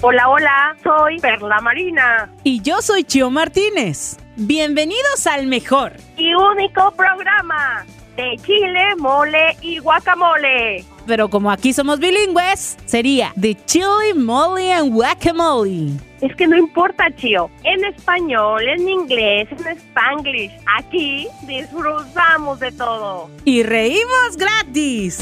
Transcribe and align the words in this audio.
Hola, 0.00 0.28
hola, 0.28 0.76
soy 0.84 1.18
Perla 1.18 1.60
Marina. 1.60 2.30
Y 2.44 2.62
yo 2.62 2.80
soy 2.82 3.02
Chio 3.02 3.30
Martínez. 3.30 4.16
Bienvenidos 4.36 5.26
al 5.26 5.48
mejor 5.48 5.94
y 6.16 6.32
único 6.34 6.92
programa 6.92 7.84
de 8.14 8.36
chile, 8.46 8.94
mole 8.96 9.56
y 9.60 9.78
guacamole. 9.78 10.84
Pero 11.04 11.28
como 11.28 11.50
aquí 11.50 11.72
somos 11.72 11.98
bilingües, 11.98 12.78
sería 12.84 13.32
de 13.34 13.56
chili, 13.64 14.14
mole 14.14 14.72
and 14.72 14.92
guacamole. 14.92 15.88
Es 16.20 16.34
que 16.36 16.46
no 16.46 16.56
importa, 16.56 17.10
Chio. 17.16 17.50
En 17.64 17.84
español, 17.84 18.68
en 18.68 18.88
inglés, 18.88 19.48
en 19.50 19.78
spanglish. 19.78 20.52
Aquí 20.78 21.26
disfrutamos 21.42 22.60
de 22.60 22.70
todo. 22.70 23.30
Y 23.44 23.64
reímos 23.64 24.36
gratis. 24.36 25.18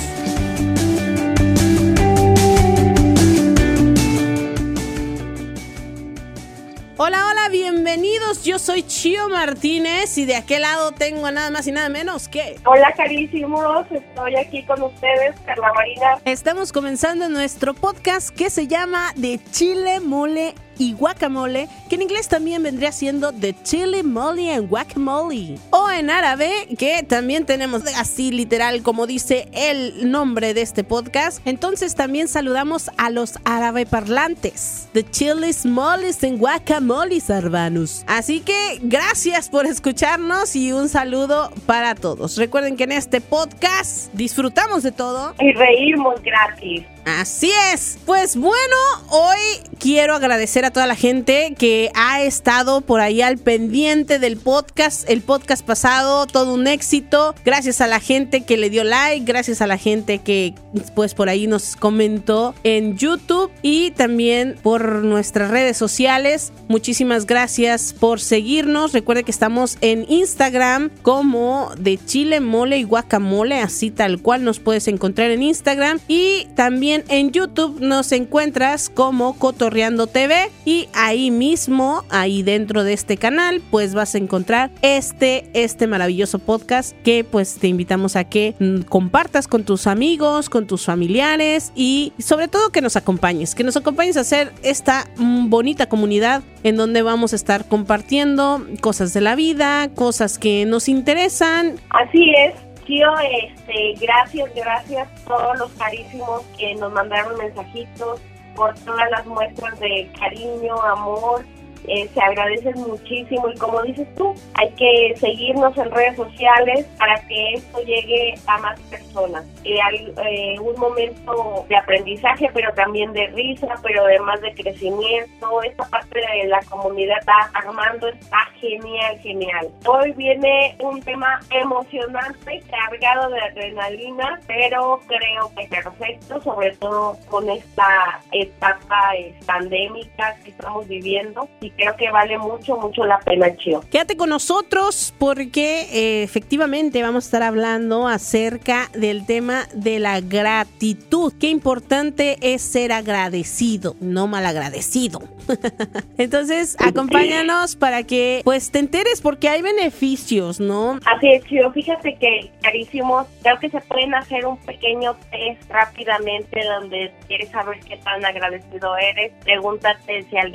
Hola, 6.99 7.29
hola, 7.31 7.50
bienvenidos. 7.50 8.43
Yo 8.43 8.59
soy 8.59 8.82
Chio 8.82 9.29
Martínez 9.29 10.17
y 10.17 10.25
de 10.25 10.35
aquel 10.35 10.63
lado 10.63 10.93
tengo 10.93 11.31
nada 11.31 11.50
más 11.50 11.67
y 11.67 11.72
nada 11.72 11.91
menos 11.91 12.27
que. 12.27 12.59
Hola, 12.64 12.91
carísimos. 12.96 13.85
Estoy 13.91 14.36
aquí 14.36 14.64
con 14.64 14.82
ustedes, 14.82 15.39
Carla 15.45 15.75
Marina. 15.75 16.19
Estamos 16.25 16.72
comenzando 16.72 17.29
nuestro 17.29 17.75
podcast 17.75 18.31
que 18.31 18.49
se 18.49 18.67
llama 18.67 19.13
De 19.14 19.39
Chile, 19.50 20.00
Mole 20.00 20.55
y 20.79 20.93
guacamole, 20.93 21.68
que 21.89 21.96
en 21.96 22.03
inglés 22.03 22.29
también 22.29 22.62
vendría 22.62 22.93
siendo 22.93 23.32
The 23.32 23.54
Chili 23.62 24.03
Molly 24.03 24.50
and 24.50 24.68
Guacamole. 24.68 25.58
O 25.71 25.90
en 25.90 26.11
árabe, 26.11 26.50
que 26.79 27.02
también 27.02 27.46
tenemos 27.46 27.82
así 27.96 28.30
literal 28.30 28.82
como 28.82 29.07
dice 29.07 29.49
el 29.52 30.11
nombre 30.11 30.54
de 30.54 30.62
este 30.62 30.85
podcast. 30.85 31.40
Entonces 31.46 31.94
también 31.94 32.28
saludamos 32.28 32.91
a 32.97 33.11
los 33.11 33.39
árabe 33.44 33.86
parlantes. 33.86 34.88
The 34.92 35.04
Chilis 35.10 35.64
Mollies 35.66 36.22
and 36.24 36.38
Guacamole 36.38 37.16
Arbanus. 37.28 38.04
Así 38.06 38.41
que 38.41 38.78
gracias 38.82 39.48
por 39.48 39.66
escucharnos 39.66 40.56
y 40.56 40.72
un 40.72 40.88
saludo 40.88 41.50
para 41.66 41.94
todos. 41.94 42.36
Recuerden 42.36 42.77
que 42.77 42.84
en 42.84 42.92
este 42.92 43.20
podcast 43.20 44.12
disfrutamos 44.12 44.82
de 44.82 44.92
todo. 44.92 45.34
Y 45.38 45.52
reímos 45.52 46.22
gratis. 46.22 46.84
Así 47.06 47.52
es. 47.72 47.98
Pues 48.04 48.36
bueno, 48.36 48.76
hoy 49.10 49.38
quiero 49.78 50.16
agradecer 50.16 50.64
a 50.64 50.72
toda 50.72 50.88
la 50.88 50.96
gente 50.96 51.54
que 51.56 51.92
ha 51.94 52.22
estado 52.22 52.80
por 52.80 53.00
ahí 53.00 53.22
al 53.22 53.38
pendiente 53.38 54.18
del 54.18 54.36
podcast. 54.36 55.08
El 55.08 55.22
podcast 55.22 55.64
pasado, 55.64 56.26
todo 56.26 56.52
un 56.52 56.66
éxito. 56.66 57.36
Gracias 57.44 57.80
a 57.80 57.86
la 57.86 58.00
gente 58.00 58.40
que 58.40 58.56
le 58.56 58.70
dio 58.70 58.82
like, 58.82 59.24
gracias 59.24 59.62
a 59.62 59.68
la 59.68 59.78
gente 59.78 60.18
que 60.18 60.54
pues 60.96 61.14
por 61.14 61.28
ahí 61.28 61.46
nos 61.46 61.76
comentó 61.76 62.56
en 62.64 62.98
YouTube 62.98 63.52
y 63.62 63.92
también 63.92 64.58
por 64.60 65.04
nuestras 65.04 65.52
redes 65.52 65.76
sociales. 65.76 66.52
Muchísimas 66.66 67.26
gracias 67.26 67.92
por 67.92 68.18
seguirnos. 68.20 68.92
Recuerde 68.92 69.22
que 69.22 69.30
estamos 69.30 69.78
en 69.80 70.06
Instagram 70.08 70.91
como 71.02 71.70
de 71.78 72.00
Chile, 72.04 72.41
Mole 72.41 72.78
y 72.78 72.82
Guacamole, 72.82 73.60
así 73.60 73.92
tal 73.92 74.20
cual 74.20 74.42
nos 74.42 74.58
puedes 74.58 74.88
encontrar 74.88 75.30
en 75.30 75.44
Instagram. 75.44 76.00
Y 76.08 76.48
también 76.56 76.95
en 77.08 77.33
YouTube 77.33 77.80
nos 77.80 78.12
encuentras 78.12 78.89
como 78.89 79.39
Cotorreando 79.39 80.06
TV 80.06 80.50
y 80.64 80.89
ahí 80.94 81.30
mismo, 81.30 82.05
ahí 82.11 82.42
dentro 82.42 82.84
de 82.84 82.92
este 82.92 83.16
canal, 83.16 83.62
pues 83.70 83.94
vas 83.94 84.14
a 84.14 84.19
encontrar 84.19 84.70
este, 84.83 85.48
este 85.55 85.86
maravilloso 85.86 86.38
podcast 86.38 86.97
que 87.03 87.25
pues 87.25 87.58
te 87.58 87.69
invitamos 87.69 88.16
a 88.16 88.25
que 88.25 88.55
mm, 88.58 88.83
compartas 88.83 89.48
con 89.48 89.64
tus 89.64 89.86
amigos, 89.86 90.48
con 90.48 90.66
tus 90.66 90.84
familiares 90.84 91.72
y 91.75 92.12
sobre 92.19 92.48
todo 92.48 92.70
que 92.70 92.80
nos 92.80 92.97
acompañes, 92.97 93.55
que 93.55 93.64
nos 93.64 93.77
acompañes 93.77 94.16
a 94.16 94.20
hacer 94.20 94.53
esta 94.62 95.06
mm, 95.16 95.50
bonita 95.50 95.88
comunidad 95.88 96.42
en 96.62 96.77
donde 96.77 97.03
vamos 97.03 97.33
a 97.33 97.36
estar 97.36 97.66
compartiendo 97.69 98.66
cosas 98.81 99.15
de 99.15 99.20
la 99.20 99.34
vida, 99.34 99.88
cosas 99.94 100.38
que 100.38 100.65
nos 100.65 100.88
interesan. 100.88 101.76
Así 101.91 102.32
es, 102.37 102.66
Tío, 102.86 103.12
este, 103.19 103.94
gracias, 104.00 104.54
gracias 104.54 105.08
a 105.08 105.28
todos 105.28 105.58
los 105.58 105.72
carísimos 105.72 106.42
que 106.56 106.74
nos 106.76 106.92
mandaron 106.92 107.36
mensajitos, 107.36 108.20
por 108.54 108.74
todas 108.80 109.10
las 109.10 109.26
muestras 109.26 109.78
de 109.80 110.10
cariño, 110.19 110.80
amor 110.80 111.44
eh, 111.88 112.08
se 112.12 112.20
agradecen 112.20 112.74
muchísimo 112.74 113.48
y 113.48 113.58
como 113.58 113.82
dices 113.82 114.08
tú, 114.16 114.34
hay 114.54 114.70
que 114.72 115.14
seguirnos 115.16 115.76
en 115.78 115.91
redes 115.91 116.16
sociales 116.16 116.86
para 116.98 117.14
que 117.26 117.54
esto 117.54 117.80
llegue 117.82 118.34
a 118.47 118.58
más 118.58 118.80
personas. 118.82 119.44
Eh, 119.64 119.78
hay 119.80 120.12
eh, 120.26 120.58
un 120.60 120.78
momento 120.78 121.64
de 121.69 121.76
aprendizaje, 121.76 122.48
pero 122.52 122.72
también 122.75 123.12
de 123.12 123.26
risa, 123.28 123.69
pero 123.82 124.04
además 124.04 124.41
de 124.41 124.54
crecimiento. 124.54 125.62
Esta 125.62 125.84
parte 125.88 126.20
de 126.20 126.48
la 126.48 126.60
comunidad 126.69 127.19
está 127.20 127.50
armando, 127.54 128.08
está 128.08 128.38
genial, 128.60 129.19
genial. 129.20 129.69
Hoy 129.86 130.12
viene 130.12 130.76
un 130.80 131.00
tema 131.02 131.41
emocionante, 131.50 132.62
cargado 132.70 133.30
de 133.30 133.41
adrenalina, 133.41 134.41
pero 134.46 135.00
creo 135.06 135.52
que 135.56 135.66
perfecto, 135.69 136.41
sobre 136.42 136.72
todo 136.76 137.16
con 137.28 137.48
esta 137.48 138.20
etapa 138.32 139.12
pandémica 139.46 140.36
que 140.42 140.50
estamos 140.50 140.86
viviendo 140.88 141.48
y 141.60 141.70
creo 141.76 141.97
que 141.97 142.10
vale 142.10 142.38
mucho, 142.38 142.76
mucho 142.76 143.04
la 143.04 143.19
pena, 143.20 143.54
Chio. 143.56 143.82
Quédate 143.91 144.16
con 144.16 144.31
nosotros 144.31 145.14
porque 145.19 145.87
eh, 145.92 146.22
efectivamente 146.22 147.03
vamos 147.03 147.25
a 147.25 147.26
estar 147.26 147.42
hablando 147.42 148.09
acerca 148.09 148.88
del 148.94 149.26
tema 149.26 149.66
de 149.75 149.98
la 149.98 150.20
gratitud. 150.20 151.32
Qué 151.38 151.48
importante 151.48 152.38
es 152.41 152.62
ser 152.62 152.92
agradecido, 152.92 153.97
no 154.00 154.26
malagradecido. 154.26 155.20
Entonces, 156.19 156.76
acompáñanos 156.81 157.76
para 157.76 158.03
que 158.03 158.41
pues 158.44 158.70
te 158.70 158.78
enteres 158.78 159.20
porque 159.20 159.48
hay 159.48 159.62
beneficios, 159.62 160.60
¿no? 160.60 160.98
Así 161.04 161.28
es, 161.28 161.44
Chio. 161.44 161.70
Fíjate 161.72 162.16
que, 162.16 162.50
carísimos, 162.62 163.26
creo 163.43 163.58
que 163.58 163.70
se 163.70 163.81
pueden 163.82 164.14
hacer 164.14 164.47
un 164.47 164.56
pequeño 164.58 165.16
test 165.31 165.70
rápidamente 165.70 166.60
donde 166.64 167.12
quieres 167.26 167.50
saber 167.50 167.78
qué 167.81 167.97
tan 167.98 168.25
agradecido 168.25 168.97
eres. 168.97 169.32
Pregúntate 169.44 170.25
si 170.28 170.37
al 170.37 170.53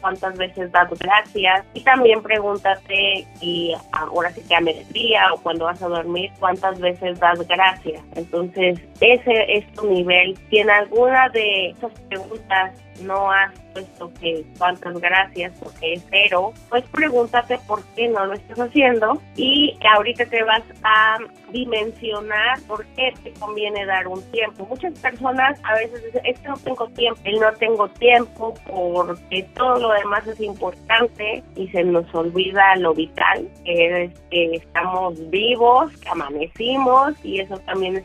cuántas 0.00 0.36
veces 0.36 0.70
das 0.72 0.90
gracias 0.98 1.64
y 1.74 1.82
también 1.82 2.22
pregúntate 2.22 3.26
y 3.40 3.74
ahora 3.92 4.30
sí 4.30 4.42
que 4.46 4.54
a 4.54 4.60
mediodía 4.60 5.32
o 5.32 5.40
cuando 5.40 5.66
vas 5.66 5.82
a 5.82 5.88
dormir 5.88 6.30
cuántas 6.38 6.80
veces 6.80 7.18
das 7.20 7.46
gracias. 7.46 8.02
Entonces, 8.14 8.80
ese 9.00 9.56
es 9.56 9.72
tu 9.72 9.86
nivel. 9.86 10.36
Si 10.48 10.58
en 10.58 10.70
alguna 10.70 11.28
de 11.30 11.70
esas 11.70 11.92
preguntas 12.08 12.72
no 13.02 13.30
has 13.30 13.52
puesto 13.72 14.12
que 14.20 14.44
cuántas 14.58 14.98
gracias 15.00 15.52
porque 15.60 15.94
es 15.94 16.06
cero, 16.10 16.52
pues 16.68 16.84
pregúntate 16.90 17.58
por 17.66 17.82
qué 17.94 18.08
no 18.08 18.26
lo 18.26 18.34
estás 18.34 18.58
haciendo 18.58 19.20
y 19.36 19.76
ahorita 19.94 20.26
te 20.26 20.42
vas 20.42 20.62
a 20.82 21.18
dimensionar 21.52 22.60
por 22.62 22.84
qué 22.96 23.12
te 23.22 23.32
conviene 23.34 23.86
dar 23.86 24.08
un 24.08 24.22
tiempo. 24.30 24.66
Muchas 24.66 24.98
personas 24.98 25.58
a 25.64 25.74
veces 25.74 26.04
dicen, 26.04 26.22
es 26.24 26.42
no 26.42 26.56
tengo 26.56 26.88
tiempo, 26.88 27.20
y 27.24 27.38
no 27.38 27.52
tengo 27.52 27.88
tiempo 27.88 28.54
porque 28.66 29.42
todo 29.54 29.78
lo 29.78 29.92
demás 29.92 30.26
es 30.26 30.40
importante 30.40 31.42
y 31.56 31.68
se 31.68 31.84
nos 31.84 32.12
olvida 32.14 32.76
lo 32.76 32.94
vital, 32.94 33.48
que 33.64 34.04
es 34.04 34.18
que 34.30 34.56
estamos 34.56 35.30
vivos, 35.30 35.96
que 35.98 36.08
amanecimos 36.08 37.14
y 37.24 37.40
eso 37.40 37.58
también 37.58 37.96
es 37.96 38.04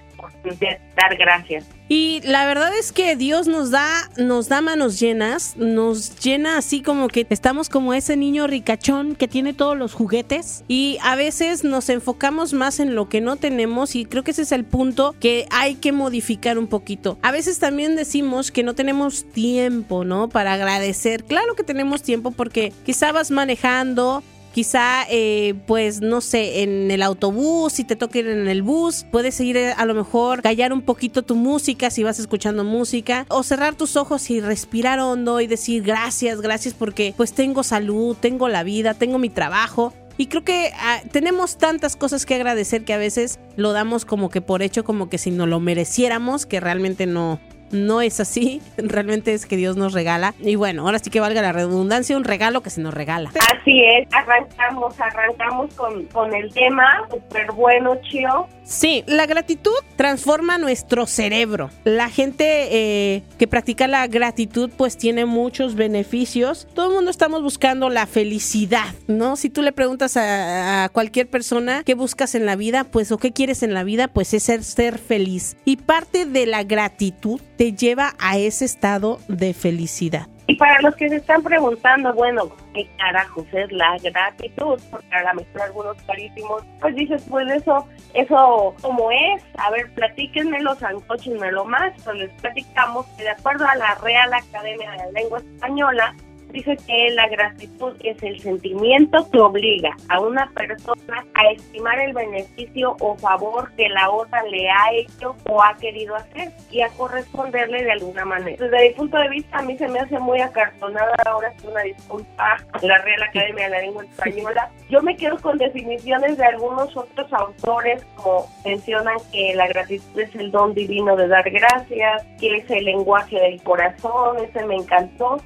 dar 0.96 1.18
gracias. 1.18 1.66
Y 1.88 2.22
la 2.24 2.48
verdad 2.48 2.76
es 2.76 2.92
que 2.92 3.16
Dios 3.16 3.48
nos 3.48 3.70
da, 3.70 3.88
nos 4.18 4.50
da 4.50 4.60
manos 4.62 5.00
llenas, 5.00 5.56
nos 5.56 6.20
llena 6.20 6.58
así 6.58 6.82
como 6.82 7.10
que 7.10 7.28
estamos 7.30 7.70
como 7.70 7.94
ese 7.94 8.18
niño 8.18 8.48
ricachón 8.48 9.16
que 9.16 9.28
tiene 9.28 9.54
todos 9.54 9.78
los 9.78 9.94
juguetes 9.94 10.64
y 10.68 10.98
a 11.04 11.16
veces 11.16 11.64
nos 11.64 11.90
enfocamos 11.90 12.54
más 12.54 12.80
en 12.80 12.96
lo 12.96 13.08
que 13.08 13.22
no 13.22 13.36
tenemos 13.36 13.96
y 13.96 14.06
creo 14.06 14.24
que 14.24 14.32
ese 14.32 14.42
es 14.42 14.52
el 14.52 14.66
punto 14.66 15.16
que 15.20 15.46
hay 15.52 15.76
que 15.76 15.92
modificar 15.92 16.58
un 16.58 16.66
poquito. 16.68 17.20
A 17.22 17.32
veces 17.32 17.60
también 17.60 17.96
decimos 17.96 18.50
que 18.50 18.64
no 18.64 18.74
tenemos 18.74 19.32
tiempo, 19.32 20.06
¿no? 20.06 20.28
Para 20.28 20.54
agradecer. 20.54 21.24
Claro 21.24 21.56
que 21.56 21.64
tenemos 21.64 22.02
tiempo 22.02 22.32
porque 22.32 22.74
quizá 22.84 23.12
vas 23.12 23.30
manejando, 23.30 24.24
quizá 24.56 25.06
eh, 25.10 25.54
pues 25.68 26.00
no 26.00 26.22
sé 26.22 26.64
en 26.64 26.90
el 26.90 27.02
autobús 27.02 27.74
si 27.74 27.84
te 27.84 27.98
ir 28.18 28.30
en 28.30 28.48
el 28.48 28.64
bus 28.64 29.06
puedes 29.12 29.38
ir 29.42 29.58
eh, 29.58 29.74
a 29.74 29.86
lo 29.86 29.94
mejor 29.94 30.42
callar 30.42 30.72
un 30.72 30.82
poquito 30.82 31.24
tu 31.24 31.36
música 31.36 31.90
si 31.90 32.04
vas 32.04 32.20
escuchando 32.20 32.64
música 32.64 33.26
o 33.28 33.44
cerrar 33.44 33.76
tus 33.76 33.98
ojos 33.98 34.30
y 34.30 34.40
respirar 34.40 35.02
hondo 35.02 35.42
y 35.42 35.48
decir 35.48 35.84
gracias 35.84 36.40
gracias 36.40 36.74
porque 36.74 37.14
pues 37.18 37.34
tengo 37.34 37.64
salud 37.64 38.16
tengo 38.18 38.48
la 38.48 38.64
vida 38.64 38.94
tengo 38.94 39.18
mi 39.18 39.28
trabajo 39.28 39.92
y 40.18 40.28
creo 40.28 40.46
que 40.46 40.72
ah, 40.80 41.02
tenemos 41.12 41.58
tantas 41.58 41.98
cosas 41.98 42.26
que 42.26 42.36
agradecer 42.36 42.86
que 42.86 42.94
a 42.94 42.98
veces 42.98 43.40
lo 43.58 43.74
damos 43.74 44.06
como 44.06 44.30
que 44.30 44.40
por 44.40 44.62
hecho, 44.62 44.86
como 44.86 45.10
que 45.10 45.18
si 45.18 45.30
no 45.30 45.46
lo 45.46 45.60
mereciéramos, 45.60 46.46
que 46.46 46.62
realmente 46.62 47.06
no, 47.06 47.42
no 47.72 48.02
es 48.02 48.20
así, 48.20 48.62
realmente 48.78 49.34
es 49.34 49.46
que 49.46 49.58
Dios 49.58 49.78
nos 49.78 49.94
regala. 49.94 50.34
Y 50.40 50.56
bueno, 50.56 50.84
ahora 50.84 51.00
sí 51.00 51.10
que 51.10 51.20
valga 51.20 51.42
la 51.42 51.52
redundancia, 51.52 52.18
un 52.18 52.24
regalo 52.24 52.62
que 52.62 52.70
se 52.70 52.82
nos 52.82 52.94
regala. 52.94 53.32
Así 53.54 53.84
es, 53.84 54.08
arrancamos, 54.14 55.00
arrancamos 55.00 55.74
con, 55.76 56.06
con 56.06 56.34
el 56.34 56.54
tema, 56.54 57.08
súper 57.10 57.52
bueno, 57.52 57.96
Chio. 58.02 58.48
Sí, 58.64 59.04
la 59.06 59.28
gratitud 59.28 59.76
transforma 59.96 60.58
nuestro 60.58 61.06
cerebro. 61.06 61.70
La 61.84 62.10
gente 62.10 62.46
eh, 62.72 63.24
que 63.38 63.48
practica 63.48 63.88
la 63.88 64.08
gratitud 64.08 64.72
pues 64.76 64.98
tiene 64.98 65.26
muchos 65.26 65.76
beneficios. 65.76 66.68
Todo 66.74 66.88
el 66.88 66.96
mundo 66.96 67.12
estamos 67.12 67.44
buscando 67.44 67.90
la 67.90 68.08
felicidad, 68.08 68.96
¿no? 69.08 69.36
Si 69.36 69.52
tú 69.52 69.62
le 69.62 69.72
preguntas 69.72 70.18
a, 70.18 70.86
a 70.86 70.90
cualquier 70.90 71.28
persona 71.28 71.84
qué 71.86 71.94
buscas 71.94 72.34
en 72.34 72.48
la 72.48 72.56
vida, 72.56 72.86
pues 72.86 73.12
o 73.12 73.20
qué 73.20 73.32
quieres 73.32 73.62
en 73.62 73.76
la 73.76 73.84
vida, 73.84 74.08
pues 74.08 74.34
es 74.34 74.42
ser, 74.44 74.64
ser 74.64 74.98
feliz. 74.98 75.58
Y 75.64 75.78
parte 75.78 76.26
de 76.26 76.48
la 76.48 76.64
gratitud 76.64 77.40
te 77.58 77.74
lleva 77.74 78.14
a 78.20 78.38
ese 78.38 78.66
estado 78.66 79.20
de 79.28 79.54
felicidad. 79.54 80.28
Y 80.48 80.56
para 80.58 80.80
los 80.82 80.96
que 80.96 81.10
se 81.10 81.16
están 81.16 81.42
preguntando, 81.42 82.14
bueno, 82.14 82.52
¿qué 82.74 82.88
carajos 82.98 83.46
es 83.52 83.72
la 83.72 83.98
gratitud? 83.98 84.80
Porque 84.92 85.16
a 85.16 85.24
lo 85.24 85.42
mejor 85.42 85.62
algunos 85.62 85.98
carísimos, 86.04 86.64
pues 86.82 86.96
dices, 86.96 87.24
pues 87.28 87.50
eso, 87.52 87.88
eso 88.14 88.76
como 88.82 89.10
es, 89.10 89.44
a 89.58 89.72
ver, 89.72 89.92
platíquenmelo, 89.96 90.76
zancóchenmelo 90.76 91.66
más, 91.66 91.94
pues 92.04 92.18
les 92.18 92.30
platicamos 92.42 93.08
que 93.18 93.24
de 93.24 93.30
acuerdo 93.32 93.66
a 93.66 93.76
la 93.76 93.96
Real 93.96 94.32
Academia 94.34 94.92
de 94.92 94.98
la 94.98 95.12
Lengua 95.12 95.40
Española, 95.40 96.16
dice 96.56 96.78
que 96.88 97.12
la 97.12 97.28
gratitud 97.28 97.94
es 98.02 98.22
el 98.24 98.40
sentimiento 98.40 99.30
que 99.30 99.40
obliga 99.40 99.96
a 100.10 100.20
una 100.22 100.50
persona 100.52 101.26
a 101.34 101.52
estimar 101.52 102.00
el 102.00 102.14
beneficio 102.14 102.96
o 103.00 103.16
favor 103.18 103.72
que 103.76 103.90
la 103.90 104.10
otra 104.10 104.42
le 104.44 104.70
ha 104.70 104.94
hecho 104.94 105.36
o 105.50 105.62
ha 105.62 105.76
querido 105.76 106.16
hacer 106.16 106.52
y 106.72 106.82
a 106.82 106.90
corresponderle 106.90 107.84
de 107.84 107.92
alguna 107.92 108.26
manera. 108.26 108.58
Desde 108.58 108.90
mi 108.90 108.96
punto 108.96 109.18
de 109.18 109.30
vista, 109.30 109.58
a 109.58 109.62
mí 109.64 109.78
se 109.78 109.88
me 109.90 110.00
hace 110.00 110.18
muy 110.18 110.40
acartonada 110.40 111.14
ahora, 111.26 111.50
es 111.50 111.64
una 111.64 111.82
disculpa, 111.82 112.58
la 112.82 112.98
Real 113.00 113.24
Academia 113.24 113.66
de 113.66 113.72
la 113.72 113.82
Lengua 113.82 114.04
Española. 114.06 114.72
Yo 114.90 115.02
me 115.02 115.18
quedo 115.18 115.38
con 115.40 115.58
definiciones 115.58 116.38
de 116.38 116.46
algunos 116.46 116.96
otros 116.96 117.32
autores, 117.34 118.06
como 118.16 118.48
mencionan 118.64 119.18
que 119.32 119.54
la 119.56 119.68
gratitud 119.68 120.20
es 120.20 120.34
el 120.36 120.52
don 120.52 120.74
divino 120.74 121.18
de 121.18 121.28
dar 121.28 121.50
gracias, 121.50 122.24
que 122.40 122.58
es 122.58 122.70
el 122.70 122.86
lenguaje 122.86 123.38
del 123.40 123.62
corazón, 123.62 124.38
ese 124.38 124.66
me 124.66 124.76
encantó 124.76 125.42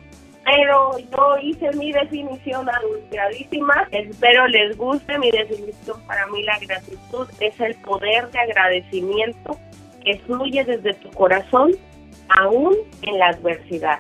pero 0.50 0.98
yo 0.98 1.38
hice 1.44 1.72
mi 1.74 1.92
definición 1.92 2.68
adulteradísima. 2.70 3.88
Espero 3.92 4.48
les 4.48 4.76
guste 4.78 5.20
mi 5.20 5.30
definición. 5.30 6.02
Para 6.08 6.26
mí 6.28 6.42
la 6.44 6.58
gratitud 6.60 7.28
es 7.40 7.60
el 7.60 7.76
poder 7.76 8.30
de 8.32 8.40
agradecimiento 8.40 9.60
que 10.04 10.18
fluye 10.26 10.64
desde 10.64 10.94
tu 10.96 11.10
corazón 11.12 11.74
aún 12.30 12.76
en 13.04 13.20
la 13.20 13.28
adversidad. 13.28 14.00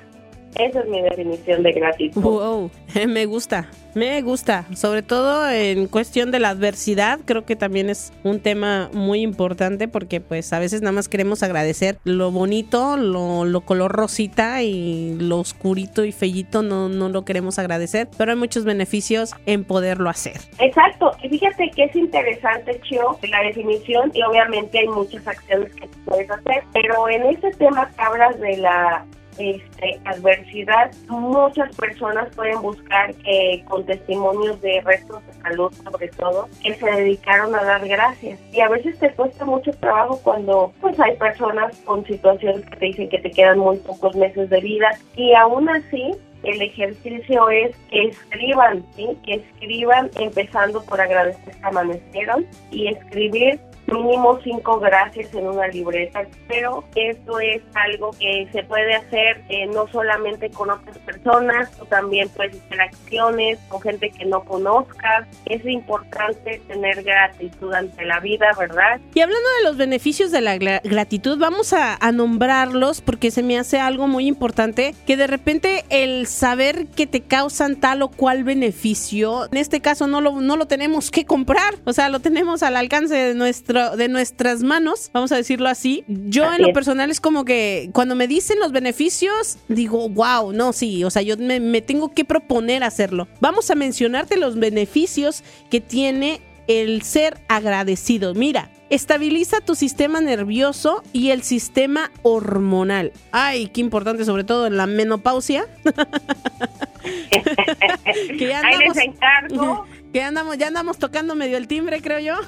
Esa 0.55 0.79
es 0.79 0.87
mi 0.87 1.01
definición 1.01 1.63
de 1.63 1.71
gratitud. 1.71 2.21
Wow, 2.21 2.71
me 3.07 3.25
gusta. 3.25 3.69
Me 3.95 4.21
gusta, 4.21 4.65
sobre 4.75 5.01
todo 5.01 5.49
en 5.49 5.87
cuestión 5.87 6.29
de 6.29 6.39
la 6.39 6.49
adversidad, 6.49 7.19
creo 7.25 7.43
que 7.43 7.55
también 7.55 7.89
es 7.89 8.13
un 8.23 8.39
tema 8.39 8.89
muy 8.93 9.21
importante 9.21 9.87
porque 9.87 10.21
pues 10.21 10.53
a 10.53 10.59
veces 10.59 10.81
nada 10.81 10.91
más 10.91 11.09
queremos 11.09 11.41
agradecer 11.41 11.97
lo 12.03 12.29
bonito, 12.31 12.97
lo, 12.97 13.45
lo 13.45 13.61
color 13.61 13.91
rosita 13.91 14.61
y 14.61 15.15
lo 15.19 15.39
oscurito 15.39 16.05
y 16.05 16.11
fellito 16.11 16.61
no, 16.61 16.87
no 16.87 17.09
lo 17.09 17.25
queremos 17.25 17.57
agradecer, 17.57 18.07
pero 18.15 18.31
hay 18.31 18.37
muchos 18.37 18.63
beneficios 18.63 19.33
en 19.47 19.63
poderlo 19.63 20.09
hacer. 20.09 20.39
Exacto, 20.59 21.11
y 21.23 21.29
fíjate 21.29 21.71
que 21.71 21.85
es 21.85 21.95
interesante, 21.95 22.79
Chio, 22.83 23.17
la 23.27 23.41
definición 23.41 24.11
y 24.13 24.21
obviamente 24.21 24.79
hay 24.79 24.87
muchas 24.87 25.27
acciones 25.27 25.73
que 25.73 25.89
puedes 26.05 26.29
hacer, 26.29 26.63
pero 26.73 27.09
en 27.09 27.23
este 27.23 27.51
tema 27.53 27.89
que 27.89 28.01
hablas 28.01 28.39
de 28.39 28.57
la 28.57 29.03
este, 29.39 29.99
adversidad, 30.05 30.91
muchas 31.07 31.75
personas 31.75 32.33
pueden 32.35 32.61
buscar 32.61 33.13
eh, 33.25 33.63
con 33.65 33.85
testimonios 33.85 34.61
de 34.61 34.81
restos 34.81 35.25
de 35.25 35.33
salud, 35.41 35.71
sobre 35.83 36.09
todo, 36.09 36.47
que 36.61 36.75
se 36.75 36.85
dedicaron 36.85 37.55
a 37.55 37.63
dar 37.63 37.87
gracias. 37.87 38.39
Y 38.51 38.61
a 38.61 38.69
veces 38.69 38.99
te 38.99 39.11
cuesta 39.13 39.45
mucho 39.45 39.71
trabajo 39.71 40.19
cuando 40.23 40.73
pues 40.81 40.99
hay 40.99 41.15
personas 41.17 41.75
con 41.85 42.05
situaciones 42.05 42.65
que 42.65 42.75
te 42.75 42.85
dicen 42.85 43.09
que 43.09 43.19
te 43.19 43.31
quedan 43.31 43.59
muy 43.59 43.77
pocos 43.77 44.15
meses 44.15 44.49
de 44.49 44.59
vida 44.59 44.89
y 45.15 45.33
aún 45.33 45.69
así 45.69 46.13
el 46.43 46.61
ejercicio 46.61 47.49
es 47.49 47.75
que 47.89 48.07
escriban, 48.07 48.85
¿sí? 48.95 49.07
que 49.25 49.35
escriban 49.35 50.09
empezando 50.17 50.81
por 50.83 51.01
agradecer 51.01 51.53
que 51.53 51.65
amanecieron 51.65 52.45
y 52.71 52.87
escribir 52.87 53.59
mínimo 53.91 54.39
cinco 54.43 54.79
gracias 54.79 55.33
en 55.33 55.47
una 55.47 55.67
libreta, 55.67 56.25
pero 56.47 56.83
esto 56.95 57.39
es 57.39 57.61
algo 57.73 58.11
que 58.19 58.47
se 58.51 58.63
puede 58.63 58.95
hacer 58.95 59.43
eh, 59.49 59.67
no 59.67 59.87
solamente 59.87 60.49
con 60.49 60.69
otras 60.69 60.97
personas, 60.99 61.69
o 61.79 61.85
también 61.85 62.29
puedes 62.29 62.61
hacer 62.63 62.81
acciones 62.81 63.59
con 63.67 63.81
gente 63.81 64.09
que 64.09 64.25
no 64.25 64.43
conozcas. 64.43 65.27
Es 65.45 65.65
importante 65.65 66.61
tener 66.67 67.03
gratitud 67.03 67.73
ante 67.73 68.05
la 68.05 68.19
vida, 68.19 68.47
¿verdad? 68.57 68.99
Y 69.13 69.21
hablando 69.21 69.47
de 69.57 69.63
los 69.67 69.77
beneficios 69.77 70.31
de 70.31 70.41
la 70.41 70.57
gratitud, 70.57 71.37
vamos 71.37 71.73
a, 71.73 71.95
a 71.95 72.11
nombrarlos 72.11 73.01
porque 73.01 73.31
se 73.31 73.43
me 73.43 73.57
hace 73.57 73.79
algo 73.79 74.07
muy 74.07 74.27
importante, 74.27 74.95
que 75.05 75.17
de 75.17 75.27
repente 75.27 75.85
el 75.89 76.27
saber 76.27 76.87
que 76.87 77.07
te 77.07 77.21
causan 77.21 77.77
tal 77.77 78.01
o 78.01 78.09
cual 78.09 78.43
beneficio, 78.43 79.45
en 79.51 79.57
este 79.57 79.81
caso 79.81 80.07
no 80.07 80.21
lo, 80.21 80.41
no 80.41 80.57
lo 80.57 80.67
tenemos 80.67 81.11
que 81.11 81.25
comprar, 81.25 81.75
o 81.85 81.93
sea, 81.93 82.09
lo 82.09 82.19
tenemos 82.19 82.63
al 82.63 82.75
alcance 82.75 83.15
de 83.15 83.35
nuestro 83.35 83.78
de 83.95 84.07
nuestras 84.07 84.63
manos, 84.63 85.09
vamos 85.13 85.31
a 85.31 85.35
decirlo 85.35 85.69
así. 85.69 86.03
Yo 86.07 86.51
en 86.53 86.61
lo 86.61 86.73
personal 86.73 87.09
es 87.09 87.19
como 87.21 87.45
que 87.45 87.89
cuando 87.93 88.15
me 88.15 88.27
dicen 88.27 88.59
los 88.59 88.71
beneficios, 88.71 89.57
digo, 89.67 90.09
wow, 90.09 90.53
no, 90.53 90.73
sí, 90.73 91.03
o 91.03 91.09
sea, 91.09 91.21
yo 91.21 91.37
me, 91.37 91.59
me 91.59 91.81
tengo 91.81 92.13
que 92.13 92.25
proponer 92.25 92.83
hacerlo. 92.83 93.27
Vamos 93.39 93.69
a 93.71 93.75
mencionarte 93.75 94.37
los 94.37 94.57
beneficios 94.59 95.43
que 95.69 95.81
tiene 95.81 96.41
el 96.67 97.01
ser 97.01 97.39
agradecido. 97.47 98.35
Mira, 98.35 98.69
estabiliza 98.89 99.59
tu 99.59 99.73
sistema 99.75 100.21
nervioso 100.21 101.03
y 101.13 101.31
el 101.31 101.41
sistema 101.41 102.11
hormonal. 102.21 103.11
Ay, 103.31 103.67
qué 103.67 103.81
importante, 103.81 104.23
sobre 104.23 104.43
todo 104.43 104.67
en 104.67 104.77
la 104.77 104.85
menopausia. 104.85 105.65
que 108.37 108.53
Ahí 108.53 108.77
les 108.79 108.97
encargo 108.97 109.85
que 110.11 110.23
andamos, 110.23 110.57
ya 110.57 110.67
andamos 110.67 110.97
tocando 110.97 111.35
medio 111.35 111.57
el 111.57 111.67
timbre, 111.67 112.01
creo 112.01 112.19
yo. 112.19 112.35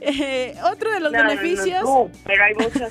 Eh, 0.00 0.54
otro 0.72 0.90
de 0.90 1.00
los 1.00 1.12
beneficios. 1.12 1.84
pero 2.24 2.44
hay 2.44 2.54
muchos. 2.54 2.88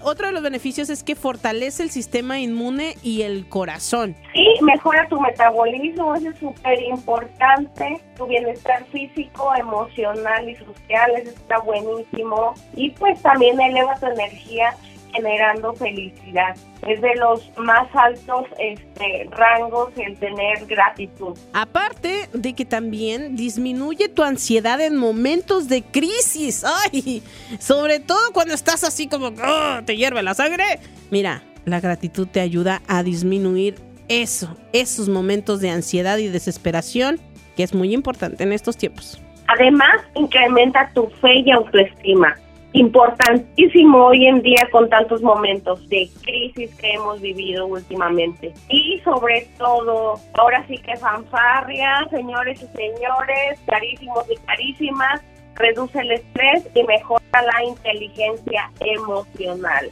otro 0.02 0.26
de 0.26 0.32
los 0.32 0.42
beneficios 0.42 0.90
es 0.90 1.04
que 1.04 1.14
fortalece 1.14 1.84
el 1.84 1.90
sistema 1.90 2.40
inmune 2.40 2.96
y 3.02 3.22
el 3.22 3.48
corazón. 3.48 4.16
Sí, 4.32 4.46
mejora 4.62 5.06
tu 5.08 5.20
metabolismo, 5.20 6.16
eso 6.16 6.30
es 6.30 6.38
súper 6.38 6.82
importante. 6.82 8.00
Tu 8.16 8.26
bienestar 8.26 8.84
físico, 8.86 9.54
emocional 9.54 10.48
y 10.48 10.56
social, 10.56 11.12
eso 11.16 11.30
está 11.30 11.58
buenísimo. 11.58 12.54
Y 12.74 12.90
pues 12.90 13.20
también 13.22 13.60
eleva 13.60 13.94
tu 13.96 14.06
energía 14.06 14.74
generando 15.12 15.74
felicidad. 15.74 16.56
Es 16.86 17.00
de 17.00 17.14
los 17.16 17.50
más 17.58 17.88
altos 17.94 18.46
este, 18.58 19.28
rangos 19.30 19.90
en 19.96 20.16
tener 20.16 20.66
gratitud. 20.66 21.36
Aparte 21.52 22.28
de 22.32 22.54
que 22.54 22.64
también 22.64 23.36
disminuye 23.36 24.08
tu 24.08 24.22
ansiedad 24.22 24.80
en 24.80 24.96
momentos 24.96 25.68
de 25.68 25.82
crisis. 25.82 26.64
Ay, 26.92 27.22
sobre 27.58 28.00
todo 28.00 28.32
cuando 28.32 28.54
estás 28.54 28.84
así 28.84 29.08
como 29.08 29.28
oh, 29.28 29.82
te 29.84 29.96
hierve 29.96 30.22
la 30.22 30.34
sangre. 30.34 30.80
Mira, 31.10 31.42
la 31.64 31.80
gratitud 31.80 32.26
te 32.28 32.40
ayuda 32.40 32.82
a 32.88 33.02
disminuir 33.02 33.76
eso, 34.08 34.56
esos 34.72 35.08
momentos 35.08 35.60
de 35.60 35.70
ansiedad 35.70 36.18
y 36.18 36.28
desesperación, 36.28 37.20
que 37.56 37.62
es 37.62 37.74
muy 37.74 37.94
importante 37.94 38.42
en 38.42 38.52
estos 38.52 38.76
tiempos. 38.76 39.22
Además, 39.46 40.00
incrementa 40.14 40.90
tu 40.94 41.08
fe 41.20 41.40
y 41.44 41.50
autoestima 41.50 42.36
importantísimo 42.72 44.06
hoy 44.06 44.26
en 44.26 44.42
día 44.42 44.68
con 44.70 44.88
tantos 44.88 45.22
momentos 45.22 45.88
de 45.88 46.08
crisis 46.22 46.74
que 46.76 46.92
hemos 46.92 47.20
vivido 47.20 47.66
últimamente. 47.66 48.52
Y 48.68 49.00
sobre 49.04 49.48
todo, 49.58 50.20
ahora 50.34 50.64
sí 50.68 50.78
que 50.78 50.96
fanfarria, 50.96 52.06
señores 52.10 52.62
y 52.62 52.76
señores, 52.76 53.58
carísimos 53.66 54.24
y 54.30 54.36
carísimas, 54.46 55.20
reduce 55.56 55.98
el 55.98 56.12
estrés 56.12 56.66
y 56.74 56.82
mejora 56.84 57.22
la 57.32 57.64
inteligencia 57.64 58.70
emocional. 58.80 59.90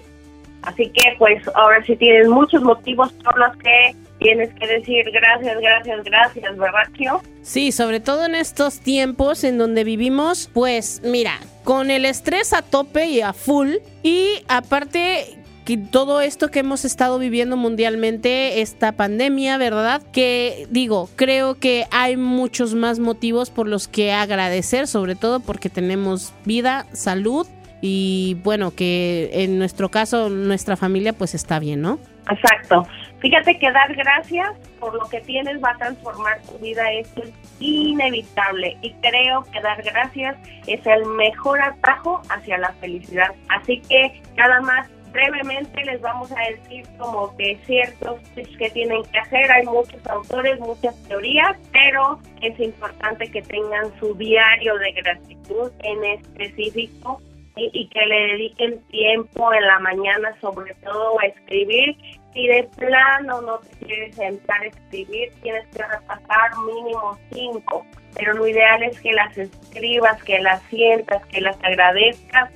Así 0.63 0.91
que 0.91 1.15
pues 1.19 1.43
ahora 1.55 1.85
sí 1.85 1.97
tienes 1.97 2.29
muchos 2.29 2.63
motivos 2.63 3.13
por 3.25 3.39
los 3.39 3.57
que 3.59 3.95
tienes 4.19 4.53
que 4.55 4.67
decir 4.67 5.05
gracias, 5.13 5.61
gracias, 5.61 6.05
gracias, 6.05 6.57
¿verdad, 6.59 6.83
tío? 6.97 7.21
Sí, 7.43 7.73
sobre 7.73 8.01
todo 8.01 8.27
en 8.27 8.35
estos 8.35 8.81
tiempos 8.81 9.45
en 9.45 9.59
donde 9.59 9.85
vivimos, 9.85 10.51
pues 10.53 11.01
mira, 11.05 11.39
con 11.69 11.91
el 11.91 12.07
estrés 12.07 12.55
a 12.55 12.63
tope 12.63 13.09
y 13.09 13.21
a 13.21 13.35
full 13.35 13.75
y 14.03 14.43
aparte 14.49 15.39
que 15.67 15.77
todo 15.77 16.23
esto 16.23 16.51
que 16.51 16.61
hemos 16.61 16.87
estado 16.87 17.19
viviendo 17.19 17.59
mundialmente, 17.59 18.63
esta 18.63 18.93
pandemia, 18.93 19.59
¿verdad? 19.59 20.01
Que 20.11 20.67
digo, 20.71 21.11
creo 21.15 21.57
que 21.57 21.85
hay 21.91 22.17
muchos 22.17 22.75
más 22.75 23.01
motivos 23.01 23.51
por 23.51 23.69
los 23.69 23.87
que 23.87 24.15
agradecer, 24.15 24.87
sobre 24.87 25.15
todo 25.15 25.41
porque 25.41 25.69
tenemos 25.69 26.33
vida, 26.47 26.87
salud 26.95 27.47
y 27.83 28.39
bueno, 28.43 28.71
que 28.71 29.29
en 29.35 29.59
nuestro 29.59 29.91
caso 29.91 30.31
nuestra 30.31 30.75
familia 30.75 31.13
pues 31.13 31.35
está 31.35 31.59
bien, 31.59 31.83
¿no? 31.83 31.99
Exacto. 32.31 32.87
Fíjate 33.21 33.59
que 33.59 33.71
dar 33.73 33.95
gracias 33.95 34.57
por 34.79 34.95
lo 34.95 35.09
que 35.09 35.21
tienes 35.21 35.63
va 35.63 35.71
a 35.71 35.79
transformar 35.79 36.41
tu 36.43 36.57
vida, 36.59 36.93
esto 36.93 37.23
es 37.23 37.33
inevitable 37.59 38.77
y 38.81 38.93
creo 38.95 39.43
que 39.53 39.61
dar 39.61 39.83
gracias 39.83 40.37
es 40.67 40.87
el 40.87 41.05
mejor 41.07 41.61
atajo 41.61 42.23
hacia 42.31 42.59
la 42.59 42.73
felicidad. 42.75 43.35
Así 43.49 43.81
que 43.83 44.23
nada 44.37 44.61
más 44.61 44.89
brevemente 45.13 45.85
les 45.85 46.01
vamos 46.01 46.31
a 46.33 46.41
decir 46.51 46.87
como 46.99 47.37
que 47.37 47.59
ciertos 47.67 48.21
que 48.35 48.71
tienen 48.71 49.03
que 49.05 49.19
hacer. 49.19 49.51
Hay 49.51 49.65
muchos 49.65 50.07
autores, 50.07 50.61
muchas 50.61 50.95
teorías, 51.05 51.57
pero 51.73 52.21
es 52.41 52.59
importante 52.61 53.31
que 53.31 53.43
tengan 53.43 53.99
su 53.99 54.15
diario 54.15 54.77
de 54.79 54.93
gratitud 54.93 55.73
en 55.81 56.05
específico 56.05 57.21
y, 57.57 57.89
que 57.89 58.07
le 58.07 58.21
dediquen 58.29 58.81
tiempo 58.89 59.53
en 59.53 59.67
la 59.67 59.79
mañana 59.81 60.37
sobre 60.41 60.75
todo 60.75 61.19
a 61.21 61.27
escribir. 61.27 61.97
Si 62.33 62.47
de 62.47 62.65
plano 62.77 63.41
no 63.43 63.59
te 63.59 63.87
quieres 63.87 64.15
sentar 64.15 64.61
a 64.61 64.67
escribir, 64.67 65.33
tienes 65.43 65.67
que 65.69 65.83
repasar 65.83 66.51
mínimo 66.67 67.19
cinco, 67.33 67.87
pero 68.15 68.35
lo 68.35 68.47
ideal 68.47 68.83
es 68.83 69.01
que 69.01 69.13
las 69.13 69.37
escribas, 69.37 70.23
que 70.25 70.39
las 70.41 70.63
sientas, 70.65 71.25
que 71.27 71.41
las 71.41 71.57
agradezcas 71.63 72.51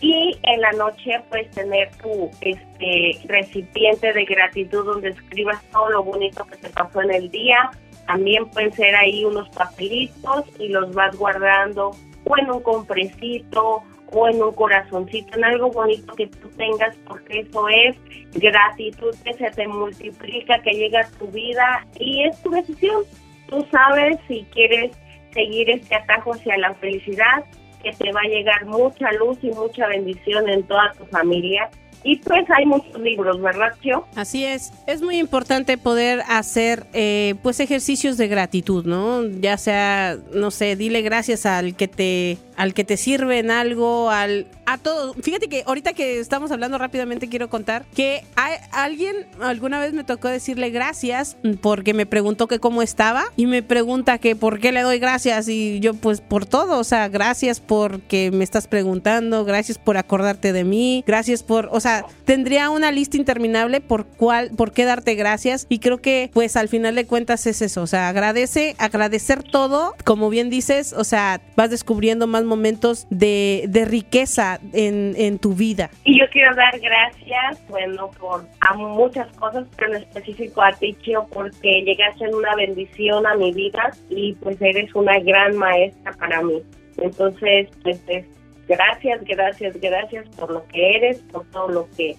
y 0.00 0.38
en 0.44 0.60
la 0.60 0.72
noche 0.72 1.20
pues 1.28 1.50
tener 1.50 1.90
tu 1.96 2.30
este 2.40 3.20
recipiente 3.26 4.12
de 4.12 4.24
gratitud 4.24 4.84
donde 4.84 5.10
escribas 5.10 5.62
todo 5.72 5.90
lo 5.90 6.04
bonito 6.04 6.44
que 6.44 6.56
te 6.56 6.70
pasó 6.70 7.02
en 7.02 7.12
el 7.12 7.30
día. 7.30 7.70
También 8.06 8.48
pueden 8.48 8.72
ser 8.72 8.94
ahí 8.94 9.24
unos 9.24 9.48
papelitos 9.50 10.44
y 10.58 10.68
los 10.68 10.94
vas 10.94 11.16
guardando 11.16 11.90
o 12.24 12.38
en 12.38 12.50
un 12.50 12.62
compresito 12.62 13.82
o 14.10 14.28
en 14.28 14.42
un 14.42 14.52
corazoncito, 14.54 15.36
en 15.36 15.44
algo 15.44 15.70
bonito 15.70 16.14
que 16.14 16.26
tú 16.26 16.48
tengas, 16.56 16.96
porque 17.06 17.40
eso 17.40 17.68
es 17.68 17.96
gratitud 18.32 19.14
que 19.24 19.34
se 19.34 19.50
te 19.50 19.68
multiplica, 19.68 20.60
que 20.62 20.70
llega 20.72 21.00
a 21.00 21.10
tu 21.18 21.26
vida 21.28 21.86
y 21.98 22.24
es 22.24 22.40
tu 22.42 22.50
decisión. 22.50 23.02
Tú 23.48 23.66
sabes 23.70 24.18
si 24.28 24.46
quieres 24.52 24.92
seguir 25.32 25.70
este 25.70 25.94
atajo 25.94 26.34
hacia 26.34 26.56
la 26.58 26.74
felicidad, 26.74 27.44
que 27.82 27.92
te 27.92 28.12
va 28.12 28.20
a 28.20 28.28
llegar 28.28 28.64
mucha 28.66 29.12
luz 29.12 29.38
y 29.42 29.50
mucha 29.50 29.86
bendición 29.86 30.48
en 30.48 30.62
toda 30.64 30.92
tu 30.94 31.04
familia 31.06 31.70
y 32.04 32.16
pues 32.16 32.48
hay 32.50 32.64
muchos 32.64 32.98
libros, 33.00 33.40
¿verdad, 33.40 33.74
Chio? 33.82 34.06
Así 34.14 34.44
es. 34.44 34.72
Es 34.86 35.02
muy 35.02 35.18
importante 35.18 35.76
poder 35.78 36.22
hacer 36.28 36.86
eh, 36.92 37.34
pues 37.42 37.60
ejercicios 37.60 38.16
de 38.16 38.28
gratitud, 38.28 38.84
¿no? 38.86 39.24
Ya 39.24 39.56
sea, 39.56 40.16
no 40.32 40.50
sé, 40.50 40.76
dile 40.76 41.02
gracias 41.02 41.44
al 41.44 41.74
que 41.74 41.88
te 41.88 42.38
al 42.58 42.74
que 42.74 42.84
te 42.84 42.96
sirve 42.96 43.38
en 43.38 43.52
algo, 43.52 44.10
al 44.10 44.48
a 44.66 44.76
todo. 44.76 45.14
Fíjate 45.14 45.48
que 45.48 45.62
ahorita 45.64 45.94
que 45.94 46.18
estamos 46.18 46.50
hablando 46.50 46.76
rápidamente 46.76 47.28
quiero 47.28 47.48
contar 47.48 47.86
que 47.94 48.24
hay, 48.36 48.56
alguien 48.70 49.16
alguna 49.40 49.80
vez 49.80 49.94
me 49.94 50.04
tocó 50.04 50.28
decirle 50.28 50.68
gracias 50.68 51.38
porque 51.62 51.94
me 51.94 52.04
preguntó 52.04 52.48
que 52.48 52.58
cómo 52.58 52.82
estaba 52.82 53.24
y 53.36 53.46
me 53.46 53.62
pregunta 53.62 54.18
que 54.18 54.36
por 54.36 54.60
qué 54.60 54.72
le 54.72 54.82
doy 54.82 54.98
gracias 54.98 55.48
y 55.48 55.80
yo 55.80 55.94
pues 55.94 56.20
por 56.20 56.44
todo, 56.44 56.78
o 56.78 56.84
sea, 56.84 57.08
gracias 57.08 57.60
porque 57.60 58.30
me 58.30 58.44
estás 58.44 58.66
preguntando, 58.66 59.46
gracias 59.46 59.78
por 59.78 59.96
acordarte 59.96 60.52
de 60.52 60.64
mí, 60.64 61.02
gracias 61.06 61.42
por, 61.42 61.70
o 61.72 61.80
sea, 61.80 62.04
tendría 62.26 62.68
una 62.68 62.90
lista 62.90 63.16
interminable 63.16 63.80
por 63.80 64.04
cuál, 64.04 64.50
por 64.50 64.72
qué 64.72 64.84
darte 64.84 65.14
gracias 65.14 65.64
y 65.70 65.78
creo 65.78 66.02
que 66.02 66.30
pues 66.34 66.56
al 66.56 66.68
final 66.68 66.94
de 66.94 67.06
cuentas 67.06 67.46
es 67.46 67.62
eso, 67.62 67.82
o 67.82 67.86
sea, 67.86 68.08
agradece, 68.08 68.74
agradecer 68.78 69.42
todo, 69.44 69.94
como 70.04 70.28
bien 70.28 70.50
dices, 70.50 70.92
o 70.92 71.04
sea, 71.04 71.40
vas 71.56 71.70
descubriendo 71.70 72.26
más 72.26 72.44
momentos 72.48 73.06
de, 73.10 73.68
riqueza 73.88 74.58
en, 74.72 75.14
en 75.16 75.38
tu 75.38 75.54
vida. 75.54 75.90
Y 76.04 76.18
yo 76.18 76.26
quiero 76.30 76.54
dar 76.54 76.78
gracias, 76.80 77.64
bueno, 77.68 78.10
por 78.18 78.44
a 78.60 78.74
muchas 78.74 79.28
cosas, 79.36 79.66
pero 79.76 79.94
en 79.94 80.02
específico 80.02 80.62
a 80.62 80.72
ti, 80.72 80.96
Chio, 81.02 81.26
porque 81.32 81.82
llegaste 81.82 82.24
en 82.24 82.34
una 82.34 82.54
bendición 82.56 83.26
a 83.26 83.34
mi 83.36 83.52
vida 83.52 83.92
y 84.10 84.32
pues 84.34 84.60
eres 84.60 84.94
una 84.94 85.18
gran 85.20 85.56
maestra 85.56 86.12
para 86.14 86.42
mí. 86.42 86.60
Entonces, 86.96 87.68
pues 87.82 88.00
es 88.08 88.24
Gracias, 88.68 89.24
gracias, 89.24 89.80
gracias 89.80 90.28
por 90.36 90.50
lo 90.50 90.66
que 90.66 90.96
eres, 90.96 91.20
por 91.32 91.46
todo 91.46 91.68
lo 91.68 91.88
que 91.96 92.14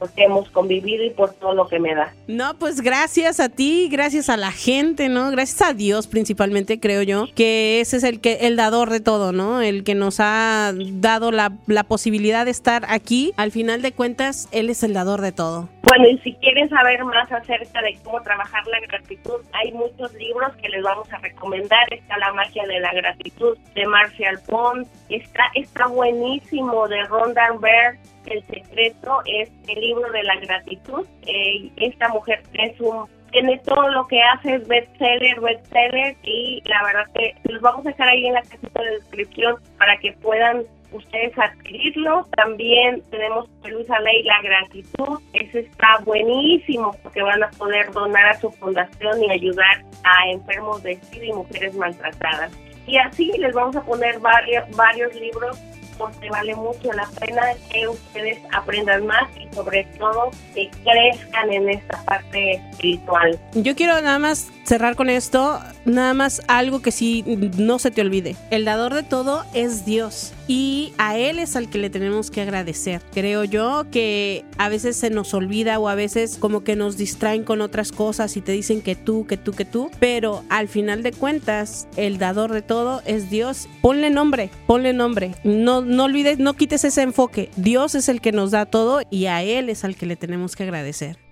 porque 0.00 0.24
hemos 0.24 0.48
convivido 0.50 1.04
y 1.04 1.10
por 1.10 1.34
todo 1.34 1.54
lo 1.54 1.68
que 1.68 1.78
me 1.78 1.94
da. 1.94 2.12
No, 2.26 2.58
pues 2.58 2.80
gracias 2.80 3.38
a 3.38 3.48
ti, 3.48 3.88
gracias 3.92 4.28
a 4.28 4.36
la 4.36 4.50
gente, 4.50 5.08
¿no? 5.08 5.30
Gracias 5.30 5.62
a 5.62 5.74
Dios 5.74 6.06
principalmente, 6.06 6.80
creo 6.80 7.02
yo, 7.02 7.26
que 7.34 7.80
ese 7.80 7.98
es 7.98 8.04
el 8.04 8.20
que 8.20 8.38
el 8.42 8.56
dador 8.56 8.90
de 8.90 9.00
todo, 9.00 9.32
¿no? 9.32 9.60
El 9.60 9.84
que 9.84 9.94
nos 9.94 10.18
ha 10.18 10.72
dado 10.74 11.30
la, 11.30 11.52
la 11.66 11.84
posibilidad 11.84 12.44
de 12.44 12.50
estar 12.50 12.84
aquí. 12.88 13.32
Al 13.36 13.52
final 13.52 13.82
de 13.82 13.92
cuentas, 13.92 14.48
Él 14.50 14.70
es 14.70 14.82
el 14.82 14.94
dador 14.94 15.20
de 15.20 15.32
todo. 15.32 15.68
Bueno, 15.82 16.08
y 16.08 16.18
si 16.18 16.34
quieren 16.34 16.68
saber 16.68 17.04
más 17.04 17.30
acerca 17.32 17.80
de 17.82 17.98
cómo 18.04 18.20
trabajar 18.22 18.66
la 18.66 18.80
gratitud, 18.80 19.40
hay 19.52 19.72
muchos 19.72 20.12
libros 20.14 20.54
que 20.56 20.68
les 20.68 20.82
vamos 20.82 21.10
a 21.12 21.18
recomendar. 21.18 21.92
Está 21.92 22.18
La 22.18 22.32
magia 22.32 22.66
de 22.66 22.80
la 22.80 22.92
gratitud 22.92 23.56
de 23.74 23.86
Marcial 23.86 24.38
Pond, 24.46 24.86
está, 25.08 25.44
está 25.54 25.86
buenísimo 25.86 26.86
de 26.86 27.02
Ronda 27.04 27.50
Byrne 27.52 27.98
el 28.26 28.44
secreto 28.46 29.22
es 29.24 29.50
el 29.66 29.80
libro 29.80 30.10
de 30.12 30.22
la 30.22 30.36
gratitud. 30.36 31.06
Eh, 31.26 31.70
esta 31.76 32.08
mujer 32.08 32.42
es 32.54 32.80
un 32.80 33.08
tiene 33.30 33.58
todo 33.58 33.88
lo 33.90 34.08
que 34.08 34.20
hace 34.20 34.56
es 34.56 34.66
bestseller, 34.66 35.40
bestseller 35.40 36.16
y 36.24 36.60
la 36.64 36.82
verdad 36.82 37.06
que 37.14 37.36
los 37.44 37.62
vamos 37.62 37.86
a 37.86 37.90
dejar 37.90 38.08
ahí 38.08 38.26
en 38.26 38.34
la 38.34 38.42
casita 38.42 38.82
de 38.82 38.90
descripción 38.90 39.56
para 39.78 39.96
que 39.98 40.12
puedan 40.14 40.64
ustedes 40.92 41.36
adquirirlo. 41.38 42.26
También 42.36 43.02
tenemos 43.10 43.48
Luisa 43.64 43.98
Ley 44.00 44.22
La 44.24 44.42
Gratitud. 44.42 45.20
Ese 45.32 45.60
está 45.60 45.98
buenísimo 46.04 46.96
porque 47.02 47.22
van 47.22 47.42
a 47.42 47.50
poder 47.50 47.90
donar 47.92 48.26
a 48.26 48.40
su 48.40 48.50
fundación 48.52 49.22
y 49.24 49.30
ayudar 49.30 49.84
a 50.04 50.30
enfermos 50.30 50.82
de 50.82 50.96
SIDA 50.96 51.26
y 51.26 51.32
mujeres 51.32 51.74
maltratadas. 51.74 52.52
Y 52.86 52.96
así 52.96 53.32
les 53.38 53.54
vamos 53.54 53.76
a 53.76 53.82
poner 53.82 54.18
varios, 54.18 54.64
varios 54.76 55.14
libros 55.14 55.58
porque 56.00 56.30
vale 56.30 56.54
mucho 56.54 56.90
la 56.94 57.06
pena 57.20 57.42
que 57.70 57.86
ustedes 57.86 58.38
aprendan 58.52 59.06
más 59.06 59.24
y 59.36 59.54
sobre 59.54 59.84
todo 59.98 60.30
que 60.54 60.70
crezcan 60.82 61.52
en 61.52 61.68
esta 61.68 62.02
parte 62.04 62.52
espiritual. 62.52 63.38
Yo 63.52 63.76
quiero 63.76 64.00
nada 64.00 64.18
más 64.18 64.50
cerrar 64.70 64.94
con 64.94 65.10
esto, 65.10 65.58
nada 65.84 66.14
más 66.14 66.42
algo 66.46 66.80
que 66.80 66.92
sí 66.92 67.24
no 67.58 67.80
se 67.80 67.90
te 67.90 68.02
olvide. 68.02 68.36
El 68.52 68.64
dador 68.64 68.94
de 68.94 69.02
todo 69.02 69.42
es 69.52 69.84
Dios 69.84 70.32
y 70.46 70.92
a 70.96 71.18
Él 71.18 71.40
es 71.40 71.56
al 71.56 71.68
que 71.68 71.78
le 71.78 71.90
tenemos 71.90 72.30
que 72.30 72.40
agradecer. 72.40 73.02
Creo 73.12 73.42
yo 73.42 73.86
que 73.90 74.44
a 74.58 74.68
veces 74.68 74.96
se 74.96 75.10
nos 75.10 75.34
olvida 75.34 75.80
o 75.80 75.88
a 75.88 75.96
veces 75.96 76.36
como 76.38 76.62
que 76.62 76.76
nos 76.76 76.96
distraen 76.96 77.42
con 77.42 77.62
otras 77.62 77.90
cosas 77.90 78.36
y 78.36 78.42
te 78.42 78.52
dicen 78.52 78.80
que 78.80 78.94
tú, 78.94 79.26
que 79.26 79.36
tú, 79.36 79.50
que 79.50 79.64
tú, 79.64 79.90
pero 79.98 80.44
al 80.48 80.68
final 80.68 81.02
de 81.02 81.10
cuentas 81.10 81.88
el 81.96 82.18
dador 82.18 82.52
de 82.52 82.62
todo 82.62 83.02
es 83.06 83.28
Dios. 83.28 83.68
Ponle 83.82 84.10
nombre, 84.10 84.50
ponle 84.68 84.92
nombre. 84.92 85.34
No 85.42 85.80
no 85.80 86.04
olvides, 86.04 86.38
no 86.38 86.54
quites 86.54 86.84
ese 86.84 87.02
enfoque. 87.02 87.50
Dios 87.56 87.96
es 87.96 88.08
el 88.08 88.20
que 88.20 88.30
nos 88.30 88.52
da 88.52 88.66
todo 88.66 89.00
y 89.10 89.26
a 89.26 89.42
Él 89.42 89.68
es 89.68 89.82
al 89.82 89.96
que 89.96 90.06
le 90.06 90.14
tenemos 90.14 90.54
que 90.54 90.62
agradecer. 90.62 91.29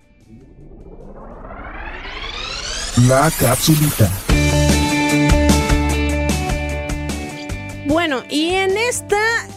La 3.07 3.31
capsulita. 3.31 4.28
Bueno, 7.89 8.19
y 8.29 8.51
en 8.51 8.77
esta 8.77 9.17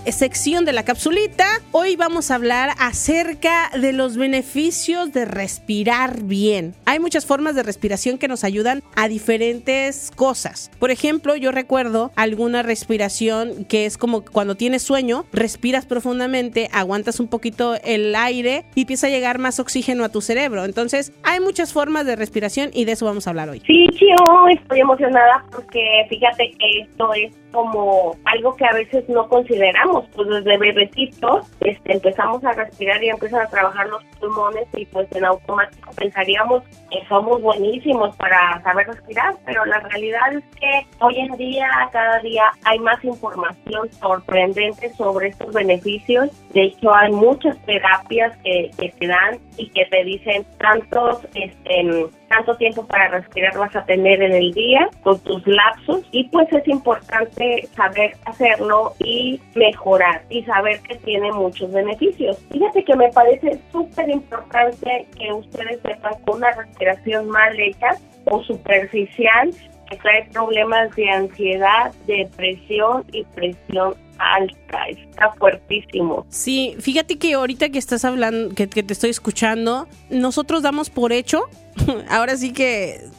sección 0.10 0.64
de 0.64 0.72
la 0.72 0.86
capsulita, 0.86 1.46
hoy 1.74 1.98
vamos 1.98 2.32
a 2.32 2.36
hablar 2.36 2.70
acerca 2.80 3.70
de 3.78 3.92
los 3.92 4.16
beneficios 4.16 5.12
de 5.12 5.26
respirar 5.26 6.24
bien. 6.24 6.74
Hay 6.86 7.00
muchas 7.00 7.26
formas 7.26 7.56
de 7.56 7.64
respiración 7.64 8.18
que 8.18 8.30
nos 8.30 8.46
ayudan 8.46 8.84
a 8.96 9.10
diferentes 9.10 10.12
cosas. 10.16 10.72
Por 10.80 10.92
ejemplo, 10.92 11.36
yo 11.36 11.52
recuerdo 11.52 12.12
alguna 12.16 12.64
respiración 12.64 13.66
que 13.66 13.86
es 13.86 13.98
como 13.98 14.24
cuando 14.24 14.56
tienes 14.56 14.82
sueño, 14.82 15.26
respiras 15.34 15.86
profundamente, 15.86 16.70
aguantas 16.72 17.20
un 17.20 17.28
poquito 17.28 17.76
el 17.84 18.16
aire 18.16 18.64
y 18.76 18.82
empieza 18.82 19.08
a 19.08 19.10
llegar 19.10 19.40
más 19.40 19.60
oxígeno 19.60 20.06
a 20.06 20.10
tu 20.10 20.22
cerebro. 20.22 20.64
Entonces, 20.64 21.12
hay 21.24 21.42
muchas 21.42 21.74
formas 21.74 22.06
de 22.06 22.16
respiración 22.16 22.70
y 22.74 22.86
de 22.86 22.94
eso 22.94 23.06
vamos 23.06 23.28
a 23.28 23.32
hablar 23.32 23.50
hoy. 23.50 23.62
Sí, 23.68 23.88
yo 24.00 24.48
estoy 24.48 24.80
emocionada 24.80 25.44
porque 25.52 26.06
fíjate 26.08 26.54
que 26.58 26.80
esto 26.80 27.14
es 27.14 27.41
como 27.52 28.16
algo 28.26 28.56
que 28.56 28.66
a 28.66 28.74
veces 28.74 29.08
no 29.10 29.28
consideramos, 29.28 30.06
pues 30.16 30.28
desde 30.28 30.58
bebecitos 30.58 31.52
este, 31.62 31.94
empezamos 31.94 32.44
a 32.44 32.54
respirar 32.54 33.04
y 33.04 33.10
empiezan 33.10 33.42
a 33.42 33.50
trabajar 33.50 33.88
los 33.88 34.04
pulmones 34.20 34.68
y 34.74 34.86
pues 34.86 35.08
en 35.12 35.26
automático 35.26 35.92
pensaríamos 35.96 36.64
que 36.90 37.06
somos 37.08 37.42
buenísimos 37.42 38.16
para 38.18 38.62
saber 38.64 38.88
respirar, 38.88 39.36
pero 39.46 39.66
la 39.66 39.80
realidad 39.80 40.34
es 40.34 40.44
que 40.60 40.88
hoy 41.00 41.20
en 41.20 41.38
día, 41.38 41.70
cada 41.92 42.20
día 42.20 42.44
hay 42.64 42.80
más 42.80 43.04
información 43.04 43.92
sorprendente 43.94 44.90
sobre 44.94 45.30
estos 45.30 45.54
beneficios. 45.54 46.30
De 46.54 46.64
hecho, 46.64 46.94
hay 46.94 47.12
muchas 47.12 47.58
terapias 47.66 48.36
que, 48.44 48.72
que 48.78 48.90
te 48.90 49.08
dan 49.08 49.40
y 49.58 49.70
que 49.70 49.86
te 49.86 50.04
dicen 50.04 50.46
tantos 50.58 51.26
este, 51.34 52.10
tanto 52.32 52.56
tiempo 52.56 52.86
para 52.88 53.10
respirar 53.10 53.58
vas 53.58 53.76
a 53.76 53.84
tener 53.84 54.24
en 54.24 54.32
el 54.32 54.54
día 54.54 54.90
con 55.04 55.20
tus 55.20 55.46
lapsos 55.46 56.02
y 56.12 56.24
pues 56.30 56.48
es 56.54 56.66
importante 56.68 57.68
saber 57.76 58.16
hacerlo 58.26 58.94
y 59.00 59.40
mejorar 59.54 60.24
y 60.30 60.42
saber 60.44 60.80
que 60.82 60.96
tiene 60.96 61.30
muchos 61.34 61.72
beneficios. 61.74 62.38
Fíjate 62.50 62.86
que 62.86 62.96
me 62.96 63.10
parece 63.10 63.60
súper 63.72 64.10
importante 64.10 65.08
que 65.18 65.34
ustedes 65.34 65.82
sepan 65.82 66.14
que 66.24 66.32
una 66.32 66.52
respiración 66.52 67.30
mal 67.30 67.60
hecha 67.60 67.98
o 68.26 68.42
superficial 68.44 69.52
que 69.90 69.98
trae 69.98 70.30
problemas 70.32 70.96
de 70.96 71.10
ansiedad, 71.10 71.92
depresión 72.08 73.04
y 73.12 73.26
presión 73.36 73.94
alta, 74.18 74.88
está 74.88 75.32
fuertísimo. 75.34 76.26
Sí, 76.30 76.76
fíjate 76.80 77.18
que 77.18 77.34
ahorita 77.34 77.70
que 77.70 77.80
estás 77.80 78.06
hablando, 78.06 78.56
que, 78.56 78.70
que 78.70 78.84
te 78.84 78.94
estoy 78.94 79.10
escuchando, 79.10 79.88
nosotros 80.10 80.62
damos 80.62 80.90
por 80.90 81.12
hecho, 81.12 81.50
ahora 82.10 82.38
sí 82.38 82.52
que 82.52 83.10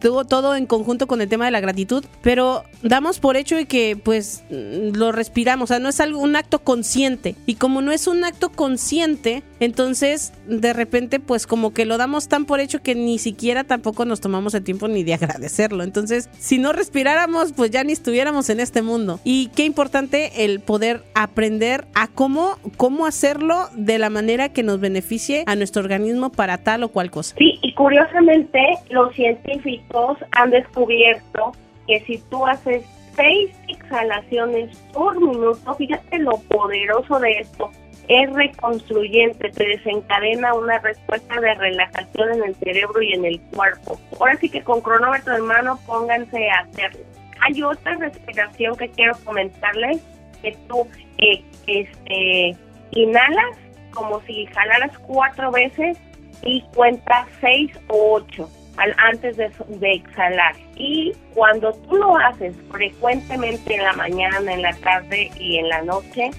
todo, 0.00 0.24
todo 0.24 0.54
en 0.54 0.66
conjunto 0.66 1.06
con 1.06 1.20
el 1.20 1.28
tema 1.28 1.46
de 1.46 1.50
la 1.50 1.60
gratitud, 1.60 2.04
pero 2.22 2.64
damos 2.82 3.18
por 3.18 3.36
hecho 3.36 3.56
de 3.56 3.66
que 3.66 3.96
pues 4.02 4.44
lo 4.50 5.12
respiramos, 5.12 5.70
o 5.70 5.74
sea, 5.74 5.78
no 5.78 5.88
es 5.88 6.00
algo, 6.00 6.20
un 6.20 6.36
acto 6.36 6.60
consciente. 6.60 7.34
Y 7.46 7.54
como 7.54 7.80
no 7.80 7.92
es 7.92 8.06
un 8.06 8.24
acto 8.24 8.50
consciente, 8.50 9.42
entonces 9.60 10.32
de 10.46 10.72
repente 10.72 11.20
pues 11.20 11.46
como 11.46 11.72
que 11.72 11.86
lo 11.86 11.96
damos 11.96 12.28
tan 12.28 12.44
por 12.44 12.60
hecho 12.60 12.82
que 12.82 12.94
ni 12.94 13.18
siquiera 13.18 13.64
tampoco 13.64 14.04
nos 14.04 14.20
tomamos 14.20 14.54
el 14.54 14.64
tiempo 14.64 14.88
ni 14.88 15.04
de 15.04 15.14
agradecerlo. 15.14 15.84
Entonces, 15.84 16.28
si 16.38 16.58
no 16.58 16.72
respiráramos, 16.72 17.52
pues 17.52 17.70
ya 17.70 17.84
ni 17.84 17.92
estuviéramos 17.92 18.50
en 18.50 18.60
este 18.60 18.82
mundo. 18.82 19.20
Y 19.24 19.48
qué 19.48 19.64
importante 19.64 20.44
el 20.44 20.60
poder 20.60 21.02
aprender 21.14 21.86
a 21.94 22.08
cómo, 22.08 22.58
cómo 22.76 23.06
hacerlo 23.06 23.68
de 23.74 23.98
la 23.98 24.10
manera 24.10 24.50
que 24.50 24.62
nos 24.62 24.80
beneficie 24.80 25.44
a 25.46 25.56
nuestro 25.56 25.82
organismo 25.82 26.30
para 26.30 26.58
tal 26.58 26.82
o 26.82 26.88
cual 26.88 27.10
cosa. 27.10 27.34
Sí, 27.38 27.58
y 27.62 27.74
curiosamente 28.02 28.60
los 28.90 29.14
científicos 29.14 30.18
han 30.32 30.50
descubierto 30.50 31.52
que 31.86 32.00
si 32.00 32.18
tú 32.30 32.46
haces 32.46 32.84
seis 33.14 33.50
exhalaciones 33.68 34.76
por 34.92 35.20
minuto, 35.20 35.74
fíjate 35.74 36.18
lo 36.18 36.38
poderoso 36.48 37.18
de 37.20 37.30
esto, 37.40 37.70
es 38.08 38.32
reconstruyente, 38.32 39.50
te 39.50 39.64
desencadena 39.64 40.54
una 40.54 40.78
respuesta 40.78 41.40
de 41.40 41.54
relajación 41.54 42.32
en 42.32 42.44
el 42.44 42.54
cerebro 42.56 43.00
y 43.02 43.12
en 43.12 43.24
el 43.24 43.40
cuerpo. 43.54 43.98
Ahora 44.18 44.36
sí 44.36 44.48
que 44.48 44.62
con 44.62 44.80
cronómetro 44.80 45.36
en 45.36 45.44
mano 45.44 45.78
pónganse 45.86 46.48
a 46.50 46.60
hacerlo. 46.60 47.00
Hay 47.40 47.62
otra 47.62 47.94
respiración 47.96 48.76
que 48.76 48.88
quiero 48.90 49.14
comentarles, 49.24 50.00
que 50.42 50.56
tú 50.68 50.88
eh, 51.18 51.42
este, 51.66 52.56
inhalas 52.92 53.58
como 53.92 54.20
si 54.22 54.46
jalaras 54.46 54.96
cuatro 55.06 55.50
veces 55.50 55.98
y 56.42 56.62
cuentas 56.74 57.26
seis 57.40 57.70
o 57.88 58.14
ocho 58.14 58.48
antes 58.76 59.36
de, 59.36 59.92
exhalar. 59.92 60.56
Y 60.76 61.12
cuando 61.34 61.72
tú 61.72 61.96
lo 61.96 62.16
haces 62.16 62.54
frecuentemente 62.70 63.74
en 63.74 63.84
la 63.84 63.92
mañana, 63.92 64.52
en 64.52 64.62
la 64.62 64.74
tarde 64.76 65.30
y 65.38 65.58
en 65.58 65.68
la 65.68 65.82
noche, 65.82 66.30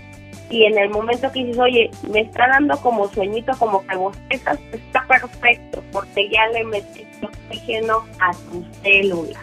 y 0.49 0.65
en 0.65 0.77
el 0.77 0.89
momento 0.89 1.31
que 1.31 1.43
dices, 1.43 1.59
oye, 1.59 1.89
me 2.11 2.21
está 2.21 2.47
dando 2.47 2.77
como 2.81 3.07
sueñito, 3.09 3.53
como 3.57 3.85
que 3.85 3.95
bostezas, 3.95 4.59
está 4.71 5.05
perfecto, 5.07 5.83
porque 5.91 6.29
ya 6.29 6.47
le 6.47 6.63
metiste 6.65 7.25
oxígeno 7.25 8.05
a 8.19 8.31
tu 8.33 8.65
célula. 8.81 9.39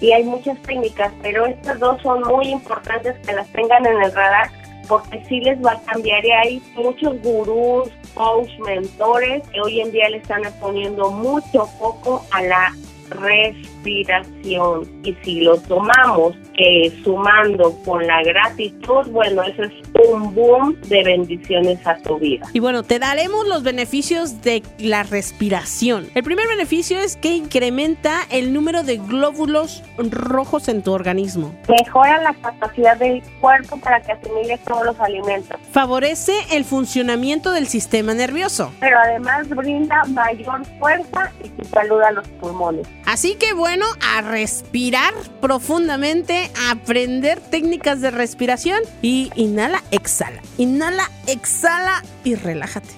Y 0.00 0.12
hay 0.12 0.24
muchas 0.24 0.60
técnicas, 0.62 1.12
pero 1.22 1.46
estas 1.46 1.78
dos 1.80 2.00
son 2.02 2.22
muy 2.22 2.48
importantes 2.48 3.16
que 3.26 3.32
las 3.32 3.50
tengan 3.52 3.86
en 3.86 4.02
el 4.02 4.12
radar 4.12 4.50
porque 4.88 5.24
sí 5.28 5.40
les 5.40 5.62
va 5.64 5.72
a 5.72 5.80
cambiar 5.82 6.24
y 6.24 6.30
hay 6.30 6.62
muchos 6.74 7.20
gurús, 7.22 7.90
coach, 8.14 8.50
mentores 8.64 9.46
que 9.48 9.60
hoy 9.60 9.80
en 9.80 9.92
día 9.92 10.08
le 10.08 10.18
están 10.18 10.42
poniendo 10.60 11.10
mucho 11.10 11.66
foco 11.78 12.24
a 12.30 12.42
la 12.42 12.74
respiración. 13.10 14.88
Y 15.04 15.14
si 15.22 15.40
lo 15.40 15.58
tomamos 15.58 16.34
eh, 16.56 16.92
sumando 17.02 17.76
con 17.84 18.06
la 18.06 18.22
gratitud, 18.22 19.06
bueno, 19.10 19.42
eso 19.42 19.64
es 19.64 19.72
un 20.08 20.34
boom 20.34 20.80
de 20.82 21.02
bendiciones 21.02 21.86
a 21.86 21.96
tu 21.96 22.18
vida. 22.18 22.46
Y 22.52 22.60
bueno, 22.60 22.82
te 22.82 22.98
daremos 22.98 23.46
los 23.46 23.62
beneficios 23.62 24.42
de 24.42 24.62
la 24.78 25.02
respiración. 25.02 26.08
El 26.14 26.22
primer 26.22 26.46
beneficio 26.48 26.98
es 27.00 27.16
que 27.16 27.34
incrementa 27.34 28.20
el 28.30 28.52
número 28.52 28.82
de 28.82 28.98
glóbulos 28.98 29.82
rojos 29.98 30.68
en 30.68 30.82
tu 30.82 30.92
organismo. 30.92 31.54
Mejora 31.68 32.20
la 32.22 32.34
capacidad 32.34 32.96
del 32.96 33.22
cuerpo 33.40 33.76
para 33.78 34.00
que 34.00 34.12
asimile 34.12 34.58
todos 34.58 34.84
los 34.84 35.00
alimentos. 35.00 35.58
Favorece 35.72 36.34
el 36.52 36.64
funcionamiento 36.64 37.52
del 37.52 37.66
sistema 37.66 38.14
nervioso. 38.14 38.72
Pero 38.80 38.98
además 38.98 39.48
brinda 39.48 40.02
mayor 40.08 40.64
fuerza 40.78 41.32
y 41.42 41.64
salud 41.66 42.00
a 42.02 42.12
los 42.12 42.26
pulmones. 42.28 42.86
Así 43.06 43.34
que 43.36 43.52
bueno, 43.54 43.86
a 44.14 44.22
respirar 44.22 45.12
profundamente, 45.40 46.43
aprender 46.70 47.40
técnicas 47.40 48.00
de 48.00 48.10
respiración 48.10 48.80
y 49.02 49.30
inhala, 49.36 49.82
exhala. 49.90 50.40
Inhala, 50.58 51.10
exhala 51.26 52.02
y 52.24 52.34
relájate. 52.34 52.88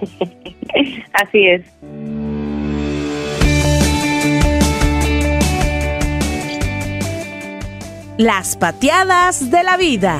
Así 1.12 1.46
es. 1.46 1.62
Las 8.18 8.56
pateadas 8.56 9.50
de 9.50 9.62
la 9.62 9.76
vida. 9.76 10.18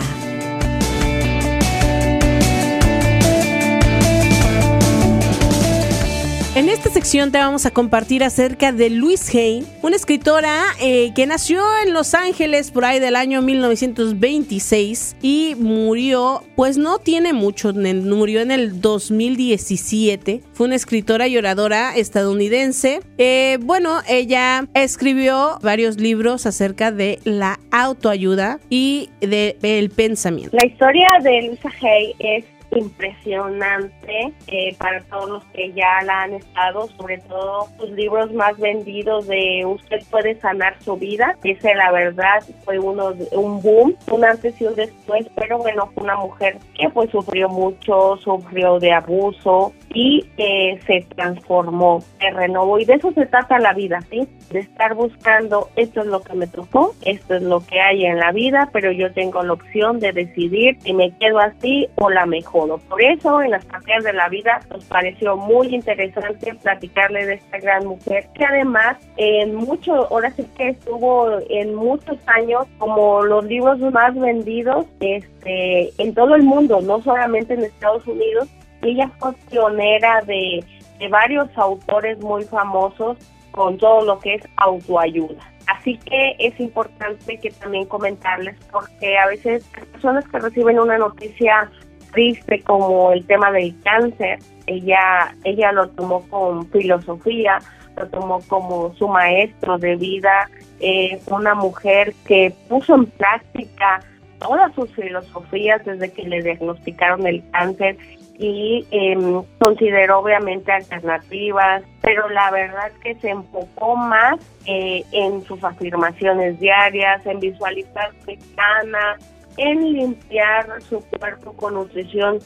En 6.57 6.71
esta 6.71 6.89
sección 6.89 7.33
te 7.33 7.37
vamos 7.37 7.67
a 7.67 7.71
compartir 7.71 8.25
acerca 8.25 8.73
de 8.73 8.89
Louise 8.89 9.39
Hay, 9.39 9.67
una 9.83 9.95
escritora 9.95 10.63
eh, 10.81 11.13
que 11.15 11.27
nació 11.27 11.61
en 11.85 11.93
Los 11.93 12.15
Ángeles 12.15 12.71
por 12.71 12.87
ahí 12.87 12.99
del 12.99 13.15
año 13.15 13.43
1926 13.43 15.19
y 15.21 15.55
murió, 15.59 16.43
pues 16.57 16.79
no 16.79 16.99
tiene 16.99 17.35
mucho, 17.35 17.75
murió 17.75 18.41
en 18.41 18.51
el 18.51 18.81
2017. 18.81 20.41
Fue 20.55 20.67
una 20.67 20.77
escritora 20.77 21.29
y 21.29 21.37
oradora 21.37 21.95
estadounidense. 21.95 23.01
Eh, 23.19 23.59
bueno, 23.61 23.99
ella 24.09 24.67
escribió 24.73 25.59
varios 25.61 26.01
libros 26.01 26.47
acerca 26.47 26.91
de 26.91 27.19
la 27.25 27.61
autoayuda 27.71 28.61
y 28.71 29.11
del 29.21 29.91
pensamiento. 29.91 30.57
La 30.57 30.65
historia 30.65 31.07
de 31.23 31.49
Louise 31.49 31.69
Hay 31.83 32.15
es 32.19 32.56
impresionante 32.79 34.33
eh, 34.47 34.75
para 34.79 35.01
todos 35.05 35.29
los 35.29 35.45
que 35.47 35.73
ya 35.73 36.03
la 36.05 36.23
han 36.23 36.35
estado, 36.35 36.89
sobre 36.97 37.19
todo 37.19 37.69
sus 37.79 37.91
libros 37.91 38.33
más 38.33 38.59
vendidos 38.59 39.27
de 39.27 39.65
Usted 39.67 40.03
puede 40.11 40.39
sanar 40.41 40.77
su 40.83 40.97
vida. 40.97 41.37
Ese 41.45 41.75
la 41.75 41.91
verdad 41.93 42.43
fue 42.65 42.79
uno 42.79 43.13
un 43.33 43.63
boom, 43.63 43.97
un 44.11 44.25
antes 44.25 44.61
y 44.61 44.67
un 44.67 44.75
después, 44.75 45.27
pero 45.35 45.59
bueno, 45.59 45.91
fue 45.95 46.05
una 46.05 46.17
mujer 46.17 46.59
que 46.75 46.89
pues 46.91 47.11
sufrió 47.11 47.49
mucho, 47.49 48.17
sufrió 48.19 48.79
de 48.79 48.93
abuso 48.93 49.73
y 49.97 50.27
eh, 50.37 50.79
se 50.87 51.07
transformó, 51.15 52.03
se 52.21 52.31
renovó 52.31 52.79
y 52.79 52.85
de 52.85 52.95
eso 52.95 53.13
se 53.13 53.25
trata 53.25 53.59
la 53.59 53.73
vida, 53.73 54.01
¿sí? 54.11 54.29
De 54.51 54.61
estar 54.61 54.95
buscando 54.95 55.71
esto 55.77 56.03
es 56.03 56.07
lo 56.07 56.21
que 56.21 56.35
me 56.35 56.47
tocó, 56.47 56.95
esto 57.03 57.37
es 57.37 57.43
lo 57.43 57.65
que 57.65 57.81
hay 57.81 58.05
en 58.05 58.19
la 58.19 58.33
vida, 58.33 58.69
pero 58.73 58.93
yo 58.93 59.11
tengo 59.13 59.43
la 59.43 59.55
opción 59.55 59.99
de 59.99 60.13
decidir 60.13 60.79
si 60.83 60.93
me 60.93 61.17
quedo 61.17 61.39
así 61.39 61.89
o 61.95 62.11
la 62.11 62.27
mejor 62.27 62.67
por 62.89 63.03
eso, 63.03 63.43
en 63.43 63.51
las 63.51 63.65
partes 63.65 64.05
de 64.05 64.13
la 64.13 64.29
vida, 64.29 64.61
nos 64.71 64.85
pareció 64.85 65.37
muy 65.37 65.75
interesante 65.75 66.55
platicarle 66.55 67.27
de 67.27 67.35
esta 67.35 67.59
gran 67.59 67.87
mujer, 67.87 68.29
que 68.35 68.45
además, 68.45 68.97
en 69.17 69.55
mucho, 69.55 70.07
ahora 70.11 70.31
sí 70.33 70.47
que 70.57 70.71
estuvo 70.71 71.39
en 71.49 71.75
muchos 71.75 72.19
años 72.27 72.67
como 72.79 73.23
los 73.23 73.45
libros 73.45 73.79
más 73.93 74.15
vendidos 74.19 74.87
este, 75.01 75.91
en 76.03 76.15
todo 76.15 76.35
el 76.35 76.43
mundo, 76.43 76.81
no 76.81 77.03
solamente 77.03 77.55
en 77.55 77.65
Estados 77.65 78.07
Unidos. 78.07 78.49
Ella 78.83 79.11
fue 79.19 79.33
pionera 79.51 80.23
de, 80.23 80.65
de 80.99 81.09
varios 81.09 81.49
autores 81.57 82.19
muy 82.21 82.45
famosos 82.45 83.17
con 83.51 83.79
todo 83.79 84.05
lo 84.05 84.19
que 84.21 84.35
es 84.35 84.43
autoayuda. 84.57 85.43
Así 85.67 85.99
que 85.99 86.37
es 86.39 86.59
importante 86.61 87.39
que 87.39 87.51
también 87.51 87.87
comentarles 87.87 88.57
porque 88.71 89.19
a 89.19 89.27
veces 89.27 89.69
las 89.75 89.87
personas 89.87 90.29
que 90.29 90.39
reciben 90.39 90.79
una 90.79 90.99
noticia 90.99 91.71
triste 92.13 92.63
como 92.63 93.13
el 93.13 93.27
tema 93.27 93.51
del 93.51 93.75
cáncer, 93.83 94.39
ella, 94.67 95.35
ella 95.45 95.73
lo 95.73 95.89
tomó 95.91 96.23
con 96.29 96.69
filosofía, 96.71 97.59
lo 97.97 98.07
tomó 98.09 98.41
como 98.47 98.95
su 98.95 99.09
maestro 99.09 99.79
de 99.79 99.97
vida, 99.97 100.49
es 100.81 101.27
una 101.29 101.55
mujer 101.55 102.15
que 102.27 102.53
puso 102.69 102.95
en 102.95 103.07
práctica 103.07 104.01
todas 104.39 104.73
sus 104.75 104.91
filosofías 104.95 105.85
desde 105.85 106.13
que 106.13 106.23
le 106.23 106.43
diagnosticaron 106.43 107.27
el 107.27 107.43
cáncer 107.51 107.97
y 108.39 108.87
em, 108.91 109.43
consideró 109.59 110.21
obviamente 110.21 110.71
alternativas, 110.73 111.83
pero 112.03 112.29
la 112.29 112.51
verdad 112.51 112.93
que 113.03 113.15
se 113.17 113.31
enfocó 113.31 113.97
más 113.97 114.39
eh, 114.67 115.05
en 115.13 115.43
sus 115.45 115.63
afirmaciones 115.65 116.59
diarias, 116.61 117.25
en 117.27 117.41
visualizarse 117.41 118.39
sana, 118.55 119.17
en 119.57 119.93
limpiar 119.93 120.83
su 120.83 121.01
cuerpo 121.19 121.53
con 121.55 121.75
nutrición 121.75 122.41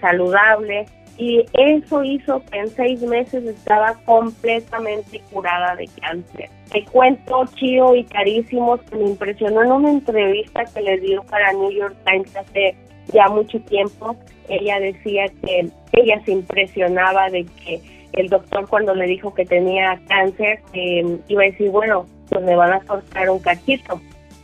saludable 0.00 0.86
y 1.18 1.44
eso 1.54 2.02
hizo 2.02 2.42
que 2.46 2.58
en 2.58 2.70
seis 2.70 3.00
meses 3.02 3.44
estaba 3.44 3.94
completamente 4.06 5.20
curada 5.30 5.76
de 5.76 5.88
cáncer. 6.00 6.48
Te 6.70 6.84
cuento, 6.86 7.44
Chío 7.54 7.94
y 7.94 8.04
carísimos, 8.04 8.80
que 8.82 8.96
me 8.96 9.10
impresionó 9.10 9.62
en 9.62 9.72
una 9.72 9.90
entrevista 9.90 10.64
que 10.64 10.80
le 10.80 10.98
dio 10.98 11.22
para 11.24 11.52
New 11.52 11.70
York 11.70 11.94
Times 12.06 12.34
hace 12.34 12.74
ya 13.12 13.28
mucho 13.28 13.60
tiempo. 13.60 14.16
Ella 14.52 14.78
decía 14.80 15.24
que 15.42 15.70
ella 15.92 16.22
se 16.26 16.32
impresionaba 16.32 17.30
de 17.30 17.44
que 17.44 17.80
el 18.12 18.28
doctor 18.28 18.68
cuando 18.68 18.94
le 18.94 19.06
dijo 19.06 19.32
que 19.32 19.46
tenía 19.46 19.98
cáncer 20.08 20.60
eh, 20.74 21.18
iba 21.28 21.42
a 21.42 21.46
decir, 21.46 21.70
bueno, 21.70 22.06
pues 22.28 22.44
me 22.44 22.54
van 22.54 22.74
a 22.74 22.80
cortar 22.80 23.30
un 23.30 23.38
cachito, 23.38 23.98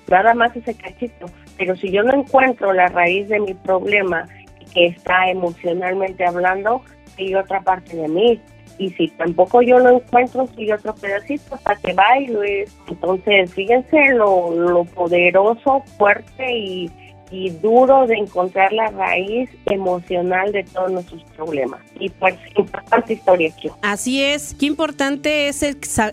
nada 0.08 0.32
más 0.32 0.56
ese 0.56 0.74
cachito. 0.74 1.26
Pero 1.58 1.76
si 1.76 1.90
yo 1.90 2.02
no 2.02 2.14
encuentro 2.14 2.72
la 2.72 2.86
raíz 2.86 3.28
de 3.28 3.38
mi 3.38 3.52
problema, 3.52 4.26
que 4.72 4.86
está 4.86 5.28
emocionalmente 5.30 6.24
hablando, 6.24 6.80
sigue 7.16 7.36
otra 7.36 7.60
parte 7.60 7.94
de 7.94 8.08
mí. 8.08 8.40
Y 8.78 8.90
si 8.90 9.08
tampoco 9.08 9.60
yo 9.60 9.78
lo 9.78 9.90
encuentro, 9.90 10.46
sigue 10.56 10.72
otro 10.72 10.94
pedacito 10.94 11.56
hasta 11.56 11.76
que 11.76 11.92
va 11.92 12.18
y 12.18 12.28
lo 12.28 12.42
es. 12.44 12.74
Entonces, 12.88 13.52
fíjense 13.52 14.14
lo, 14.14 14.54
lo 14.54 14.84
poderoso, 14.84 15.82
fuerte 15.98 16.56
y 16.56 16.90
y 17.30 17.50
duro 17.50 18.06
de 18.06 18.16
encontrar 18.16 18.72
la 18.72 18.88
raíz 18.88 19.50
emocional 19.66 20.52
de 20.52 20.64
todos 20.64 20.90
nuestros 20.90 21.22
problemas. 21.36 21.80
Y 21.98 22.08
pues, 22.10 22.36
importante 22.56 23.12
historia 23.12 23.50
aquí. 23.56 23.70
Así 23.82 24.22
es, 24.22 24.54
qué 24.54 24.66
importante 24.66 25.48
es 25.48 25.62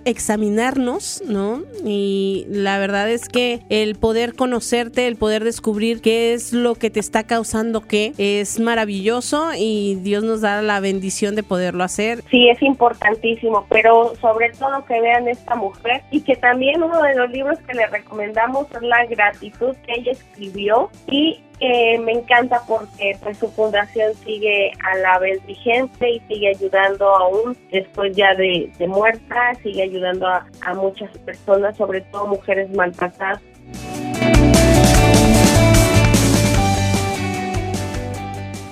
examinarnos, 0.06 1.24
¿no? 1.28 1.62
Y 1.84 2.46
la 2.50 2.80
verdad 2.80 3.10
es 3.10 3.30
que 3.30 3.62
el 3.70 3.96
poder 3.96 4.34
conocerte, 4.36 5.08
el 5.08 5.16
poder 5.16 5.44
descubrir 5.44 6.02
qué 6.02 6.34
es 6.34 6.54
lo 6.54 6.76
que 6.76 6.90
te 6.90 7.00
está 7.00 7.24
causando 7.24 7.82
qué, 7.82 8.14
es 8.18 8.60
maravilloso 8.60 9.52
y 9.58 9.96
Dios 9.96 10.24
nos 10.24 10.42
da 10.42 10.62
la 10.62 10.80
bendición 10.80 11.36
de 11.36 11.44
poderlo 11.44 11.84
hacer. 11.84 12.24
Sí, 12.30 12.50
es 12.50 12.62
importantísimo, 12.62 13.66
pero 13.70 14.14
sobre 14.22 14.52
todo 14.52 14.86
que 14.86 15.00
vean 15.00 15.28
esta 15.28 15.56
mujer 15.56 16.02
y 16.12 16.22
que 16.22 16.36
también 16.36 16.82
uno 16.82 17.02
de 17.02 17.16
los 17.16 17.30
libros 17.32 17.60
que 17.68 17.74
le 17.74 17.88
recomendamos 17.88 18.68
es 18.72 18.82
La 18.82 19.06
gratitud 19.06 19.76
que 19.86 19.94
ella 19.94 20.12
escribió 20.12 20.90
y 21.08 21.42
eh, 21.60 21.98
me 22.00 22.12
encanta 22.12 22.62
porque 22.68 23.18
pues, 23.22 23.38
su 23.38 23.50
fundación 23.50 24.14
sigue 24.26 24.72
a 24.84 24.98
la 24.98 25.20
vez 25.20 25.46
vigente 25.46 26.10
y 26.10 26.20
sigue 26.28 26.50
ayudando 26.50 27.08
aún 27.16 27.58
después 27.72 28.16
ya 28.16 28.34
de, 28.36 28.70
muerta, 28.88 29.54
sigue 29.64 29.84
ayudando 29.84 30.28
a, 30.28 30.46
muchas 30.76 31.10
personas, 31.20 31.78
sobre 31.78 32.02
todo 32.02 32.28
mujeres 32.28 32.70
maltratadas. 32.76 33.42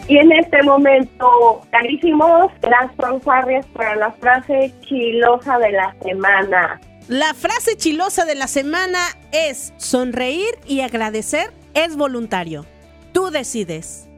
Y 0.09 0.17
en 0.17 0.31
este 0.33 0.61
momento, 0.63 1.61
carísimos, 1.71 2.51
las 2.61 2.93
fanfarrias 2.97 3.65
para 3.67 3.95
la 3.95 4.11
frase 4.11 4.73
chilosa 4.81 5.57
de 5.59 5.71
la 5.71 5.95
semana. 6.03 6.81
La 7.07 7.33
frase 7.33 7.77
chilosa 7.77 8.25
de 8.25 8.35
la 8.35 8.47
semana 8.47 8.99
es 9.31 9.73
sonreír 9.77 10.51
y 10.67 10.81
agradecer 10.81 11.51
es 11.73 11.95
voluntario. 11.95 12.65
Tú 13.11 13.29
decides. 13.29 14.09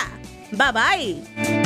Bye 0.51 0.71
bye. 0.71 1.62